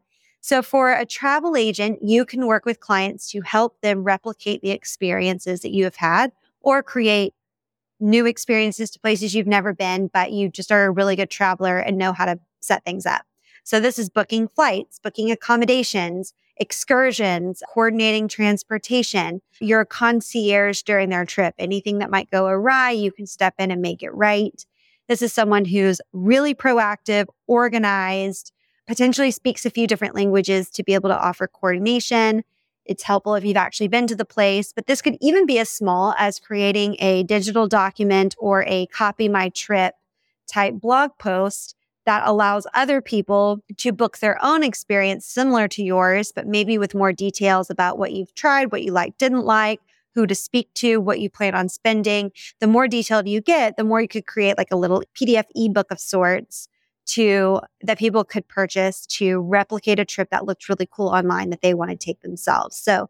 So 0.48 0.62
for 0.62 0.94
a 0.94 1.06
travel 1.06 1.58
agent, 1.58 2.00
you 2.02 2.24
can 2.24 2.48
work 2.48 2.66
with 2.66 2.80
clients 2.80 3.30
to 3.32 3.42
help 3.42 3.82
them 3.82 4.06
replicate 4.06 4.62
the 4.62 4.72
experiences 4.72 5.60
that 5.60 5.74
you 5.74 5.84
have 5.84 5.98
had 5.98 6.32
or 6.62 6.82
create 6.82 7.34
new 8.00 8.26
experiences 8.26 8.90
to 8.92 9.00
places 9.02 9.36
you've 9.36 9.46
never 9.46 9.74
been, 9.74 10.08
but 10.08 10.32
you 10.32 10.48
just 10.48 10.72
are 10.72 10.86
a 10.86 10.90
really 10.90 11.18
good 11.18 11.30
traveler 11.30 11.78
and 11.78 11.98
know 11.98 12.14
how 12.14 12.24
to 12.24 12.40
set 12.62 12.86
things 12.86 13.06
up. 13.06 13.24
So 13.66 13.82
this 13.82 14.00
is 14.00 14.10
booking 14.10 14.48
flights, 14.48 15.00
booking 15.00 15.32
accommodations, 15.32 16.34
excursions, 16.56 17.62
coordinating 17.74 18.30
transportation, 18.30 19.42
your 19.60 19.84
concierge 19.84 20.82
during 20.84 21.10
their 21.10 21.26
trip. 21.26 21.56
Anything 21.60 21.98
that 21.98 22.10
might 22.10 22.32
go 22.32 22.48
awry, 22.48 22.92
you 22.92 23.12
can 23.12 23.28
step 23.28 23.56
in 23.60 23.70
and 23.70 23.82
make 23.82 24.02
it 24.02 24.14
right. 24.14 24.66
This 25.10 25.22
is 25.22 25.34
someone 25.34 25.66
who's 25.66 26.00
really 26.14 26.56
proactive, 26.56 27.26
organized, 27.48 28.54
potentially 28.88 29.32
speaks 29.32 29.66
a 29.66 29.70
few 29.70 29.86
different 29.86 30.16
languages 30.16 30.70
to 30.72 30.84
be 30.84 30.94
able 30.94 31.10
to 31.10 31.20
offer 31.20 31.48
coordination. 31.48 32.44
It's 32.86 33.04
helpful 33.04 33.36
if 33.36 33.44
you've 33.44 33.58
actually 33.58 33.90
been 33.90 34.08
to 34.08 34.16
the 34.16 34.26
place, 34.26 34.72
but 34.72 34.88
this 34.88 35.02
could 35.02 35.18
even 35.20 35.46
be 35.46 35.60
as 35.60 35.70
small 35.70 36.16
as 36.18 36.40
creating 36.40 36.96
a 37.00 37.24
digital 37.24 37.68
document 37.68 38.36
or 38.40 38.64
a 38.66 38.86
copy 38.88 39.28
my 39.28 39.50
trip 39.50 39.96
type 40.52 40.76
blog 40.76 41.12
post 41.20 41.76
that 42.06 42.26
allows 42.26 42.66
other 42.74 43.02
people 43.02 43.60
to 43.76 43.92
book 43.92 44.20
their 44.20 44.42
own 44.42 44.64
experience 44.64 45.26
similar 45.26 45.68
to 45.68 45.84
yours, 45.84 46.32
but 46.32 46.48
maybe 46.48 46.78
with 46.78 46.96
more 46.96 47.12
details 47.12 47.70
about 47.70 48.00
what 48.00 48.14
you've 48.14 48.34
tried, 48.34 48.72
what 48.72 48.84
you 48.84 48.94
like, 48.94 49.18
didn't 49.18 49.44
like, 49.44 49.82
who 50.16 50.26
to 50.26 50.34
speak 50.34 50.74
to, 50.76 51.02
what 51.02 51.20
you 51.20 51.30
plan 51.30 51.54
on 51.54 51.68
spending. 51.68 52.32
The 52.62 52.68
more 52.68 52.88
detailed 52.88 53.28
you 53.28 53.42
get, 53.42 53.76
the 53.76 53.84
more 53.84 54.00
you 54.00 54.08
could 54.08 54.26
create 54.26 54.58
like 54.58 54.72
a 54.72 54.78
little 54.78 55.04
PDF 55.14 55.44
ebook 55.54 55.92
of 55.92 56.00
sorts 56.00 56.70
to 57.08 57.62
that 57.82 57.98
people 57.98 58.24
could 58.24 58.48
purchase 58.48 59.06
to 59.08 59.40
replicate 59.40 60.00
a 60.00 60.06
trip 60.06 60.30
that 60.30 60.46
looked 60.46 60.70
really 60.70 60.88
cool 60.90 61.08
online 61.08 61.50
that 61.50 61.62
they 61.62 61.74
want 61.74 61.92
to 61.92 61.98
take 61.98 62.22
themselves. 62.22 62.78
So 62.78 63.10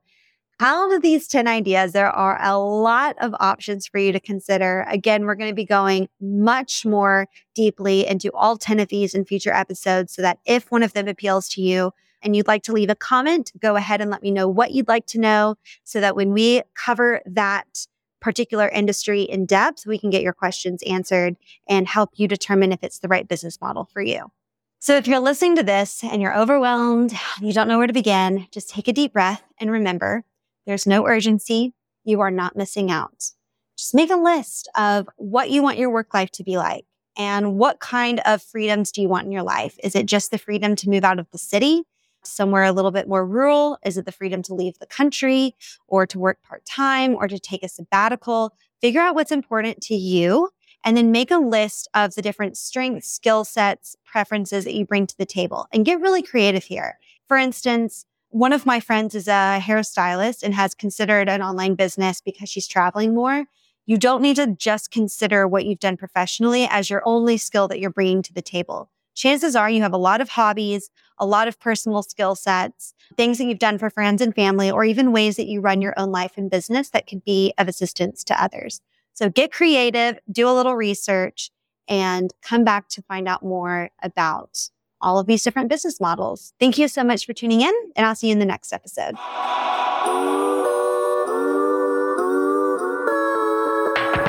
out 0.60 0.92
of 0.92 1.04
these 1.04 1.28
10 1.28 1.48
ideas, 1.48 1.92
there 1.92 2.10
are 2.10 2.40
a 2.42 2.58
lot 2.58 3.16
of 3.22 3.36
options 3.40 3.86
for 3.86 4.00
you 4.00 4.12
to 4.12 4.20
consider. 4.20 4.86
Again, 4.90 5.26
we're 5.26 5.36
going 5.36 5.52
to 5.52 5.56
be 5.56 5.66
going 5.66 6.08
much 6.20 6.84
more 6.84 7.28
deeply 7.54 8.08
into 8.08 8.32
all 8.34 8.58
10 8.58 8.80
of 8.80 8.88
these 8.88 9.14
in 9.14 9.24
future 9.24 9.54
episodes 9.54 10.14
so 10.14 10.24
that 10.24 10.40
if 10.46 10.72
one 10.72 10.82
of 10.82 10.94
them 10.94 11.08
appeals 11.08 11.48
to 11.50 11.62
you 11.62 11.92
and 12.24 12.36
you'd 12.36 12.48
like 12.48 12.64
to 12.64 12.74
leave 12.74 12.90
a 12.90 12.96
comment, 12.96 13.52
go 13.60 13.76
ahead 13.76 14.02
and 14.02 14.10
let 14.10 14.24
me 14.24 14.32
know 14.32 14.48
what 14.48 14.72
you'd 14.72 14.88
like 14.88 15.06
to 15.08 15.20
know 15.20 15.56
so 15.84 16.02
that 16.02 16.16
when 16.16 16.34
we 16.34 16.64
cover 16.74 17.22
that 17.28 17.86
particular 18.20 18.68
industry 18.70 19.22
in 19.24 19.46
depth, 19.46 19.86
we 19.86 19.98
can 20.00 20.10
get 20.10 20.22
your 20.22 20.34
questions 20.34 20.82
answered 20.84 21.38
and 21.68 21.88
help 21.88 22.12
you 22.16 22.28
determine 22.28 22.72
if 22.72 22.84
it's 22.84 23.00
the 23.00 23.08
right 23.08 23.28
business 23.28 23.60
model 23.62 23.86
for 23.92 24.02
you. 24.02 24.32
So 24.80 24.96
if 24.96 25.08
you're 25.08 25.20
listening 25.20 25.56
to 25.56 25.64
this 25.64 26.04
and 26.04 26.22
you're 26.22 26.38
overwhelmed, 26.38 27.14
you 27.42 27.54
don't 27.54 27.68
know 27.68 27.78
where 27.78 27.88
to 27.88 27.94
begin, 27.94 28.48
just 28.52 28.70
take 28.70 28.88
a 28.88 28.94
deep 28.94 29.14
breath 29.14 29.44
and 29.60 29.72
remember 29.72 30.24
there's 30.66 30.86
no 30.86 31.08
urgency. 31.08 31.74
You 32.04 32.20
are 32.22 32.32
not 32.32 32.56
missing 32.56 32.92
out. 32.92 33.32
just 33.78 33.94
make 33.94 34.12
a 34.12 34.16
list 34.16 34.70
of 34.76 35.08
what 35.18 35.50
you 35.50 35.64
want 35.64 35.78
your 35.78 35.90
work 35.90 36.14
life 36.14 36.32
to 36.32 36.44
be 36.44 36.58
like 36.58 36.86
and 37.18 37.58
what 37.58 37.80
kind 37.80 38.22
of 38.26 38.42
freedoms 38.42 38.92
do 38.92 39.02
you 39.02 39.10
want 39.10 39.26
in 39.26 39.32
your 39.32 39.44
life? 39.44 39.78
Is 39.84 39.96
it 39.96 40.06
just 40.06 40.32
the 40.32 40.38
freedom 40.38 40.76
to 40.78 40.90
move 40.90 41.04
out 41.04 41.20
of 41.20 41.30
the 41.32 41.38
city? 41.38 41.84
Somewhere 42.28 42.64
a 42.64 42.72
little 42.72 42.92
bit 42.92 43.08
more 43.08 43.26
rural? 43.26 43.78
Is 43.86 43.98
it 43.98 44.06
the 44.06 44.12
freedom 44.12 44.42
to 44.44 44.54
leave 44.54 44.80
the 44.80 44.86
country 44.86 45.56
or 45.88 46.06
to 46.08 46.20
work 46.20 46.42
part 46.44 46.66
time 46.66 47.16
or 47.16 47.28
to 47.28 47.40
take 47.40 47.64
a 47.64 47.70
sabbatical? 47.70 48.54
Figure 48.82 49.02
out 49.02 49.16
what's 49.16 49.32
important 49.32 49.82
to 49.84 49.96
you 49.96 50.50
and 50.84 50.96
then 50.96 51.12
make 51.12 51.32
a 51.32 51.38
list 51.38 51.90
of 51.94 52.16
the 52.16 52.22
different 52.22 52.58
strengths, 52.58 53.10
skill 53.10 53.44
sets, 53.44 53.96
preferences 54.06 54.64
that 54.66 54.74
you 54.74 54.86
bring 54.86 55.08
to 55.08 55.18
the 55.18 55.26
table 55.26 55.68
and 55.74 55.86
get 55.86 56.00
really 56.00 56.22
creative 56.22 56.64
here. 56.66 57.00
For 57.28 57.38
instance, 57.38 58.06
one 58.30 58.54
of 58.54 58.66
my 58.66 58.80
friends 58.80 59.16
is 59.16 59.28
a 59.28 59.60
hairstylist 59.62 60.44
and 60.44 60.54
has 60.54 60.76
considered 60.76 61.30
an 61.30 61.42
online 61.42 61.76
business 61.76 62.22
because 62.22 62.50
she's 62.50 62.68
traveling 62.68 63.16
more. 63.16 63.46
You 63.86 63.98
don't 63.98 64.22
need 64.22 64.36
to 64.36 64.48
just 64.48 64.92
consider 64.92 65.48
what 65.48 65.66
you've 65.66 65.80
done 65.80 65.98
professionally 65.98 66.68
as 66.70 66.90
your 66.90 67.02
only 67.06 67.38
skill 67.38 67.68
that 67.70 67.80
you're 67.80 67.90
bringing 67.90 68.22
to 68.24 68.34
the 68.34 68.42
table. 68.42 68.92
Chances 69.18 69.56
are 69.56 69.68
you 69.68 69.82
have 69.82 69.94
a 69.94 69.98
lot 69.98 70.22
of 70.22 70.30
hobbies, 70.30 70.92
a 71.18 71.26
lot 71.26 71.48
of 71.48 71.60
personal 71.60 72.04
skill 72.04 72.36
sets, 72.36 72.94
things 73.16 73.40
that 73.40 73.46
you've 73.46 73.58
done 73.58 73.80
for 73.80 73.90
friends 73.90 74.22
and 74.22 74.36
family, 74.36 74.70
or 74.70 74.84
even 74.84 75.12
ways 75.12 75.38
that 75.38 75.48
you 75.48 75.60
run 75.60 75.82
your 75.82 75.96
own 75.98 76.12
life 76.12 76.34
and 76.38 76.52
business 76.52 76.92
that 76.92 77.08
could 77.08 77.26
be 77.26 77.52
of 77.58 77.68
assistance 77.68 78.24
to 78.26 78.42
others. 78.42 78.80
So 79.14 79.28
get 79.28 79.52
creative, 79.52 80.20
do 80.32 80.48
a 80.48 80.54
little 80.54 80.76
research, 80.76 81.50
and 81.88 82.32
come 82.44 82.64
back 82.64 82.90
to 82.90 83.02
find 83.02 83.28
out 83.28 83.42
more 83.42 83.90
about 84.04 84.70
all 85.02 85.18
of 85.18 85.26
these 85.26 85.42
different 85.42 85.70
business 85.70 86.00
models. 86.00 86.54
Thank 86.60 86.78
you 86.78 86.88
so 86.88 87.04
much 87.04 87.26
for 87.26 87.34
tuning 87.34 87.62
in, 87.62 87.74
and 87.96 88.06
I'll 88.06 88.14
see 88.14 88.28
you 88.28 88.34
in 88.34 88.40
the 88.40 88.46
next 88.46 88.72
episode. 88.72 89.16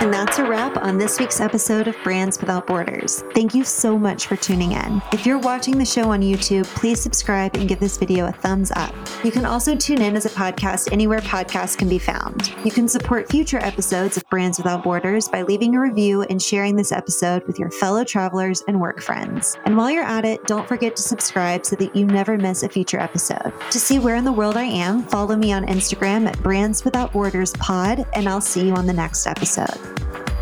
And 0.09 0.15
that's 0.15 0.39
a 0.39 0.45
wrap 0.47 0.79
on 0.79 0.97
this 0.97 1.21
week's 1.21 1.39
episode 1.39 1.87
of 1.87 1.95
Brands 2.03 2.41
Without 2.41 2.67
Borders. 2.67 3.23
Thank 3.35 3.55
you 3.55 3.63
so 3.63 3.99
much 3.99 4.27
for 4.27 4.37
tuning 4.37 4.73
in. 4.73 5.03
If 5.13 5.27
you're 5.27 5.39
watching 5.39 5.77
the 5.77 5.85
show 5.85 6.13
on 6.13 6.23
YouTube, 6.23 6.65
please 6.65 6.99
subscribe 6.99 7.55
and 7.55 7.69
give 7.69 7.79
this 7.79 7.99
video 7.99 8.27
a 8.27 8.33
thumbs 8.33 8.73
up. 8.75 8.95
You 9.23 9.31
can 9.31 9.45
also 9.45 9.77
tune 9.77 10.01
in 10.01 10.17
as 10.17 10.25
a 10.25 10.31
podcast 10.31 10.91
anywhere 10.93 11.21
podcasts 11.21 11.77
can 11.77 11.91
be 11.91 11.99
found. 11.99 12.55
You 12.65 12.71
can 12.71 12.89
support 12.89 13.29
future 13.29 13.59
episodes 13.59 14.17
of 14.17 14.27
Brands 14.31 14.57
Without 14.57 14.83
Borders 14.83 15.29
by 15.29 15.43
leaving 15.43 15.75
a 15.75 15.81
review 15.81 16.23
and 16.23 16.41
sharing 16.41 16.75
this 16.75 16.91
episode 16.91 17.47
with 17.47 17.59
your 17.59 17.71
fellow 17.71 18.03
travelers 18.03 18.63
and 18.67 18.81
work 18.81 19.03
friends. 19.03 19.59
And 19.67 19.77
while 19.77 19.91
you're 19.91 20.05
at 20.05 20.25
it, 20.25 20.43
don't 20.47 20.67
forget 20.67 20.97
to 20.97 21.03
subscribe 21.03 21.67
so 21.67 21.77
that 21.77 21.95
you 21.95 22.07
never 22.07 22.39
miss 22.39 22.63
a 22.63 22.71
future 22.71 22.99
episode. 22.99 23.53
To 23.73 23.79
see 23.79 23.99
where 23.99 24.17
in 24.17 24.25
the 24.25 24.33
world 24.33 24.57
I 24.57 24.65
am, 24.65 25.03
follow 25.03 25.37
me 25.37 25.53
on 25.53 25.67
Instagram 25.67 26.27
at 26.27 26.43
Brands 26.43 26.83
Without 26.83 27.13
Borders 27.13 27.53
Pod, 27.59 28.07
and 28.15 28.27
I'll 28.27 28.41
see 28.41 28.69
you 28.69 28.73
on 28.73 28.87
the 28.87 28.95
next 28.95 29.27
episode. 29.27 29.98
Thank 29.99 30.29
you. 30.29 30.38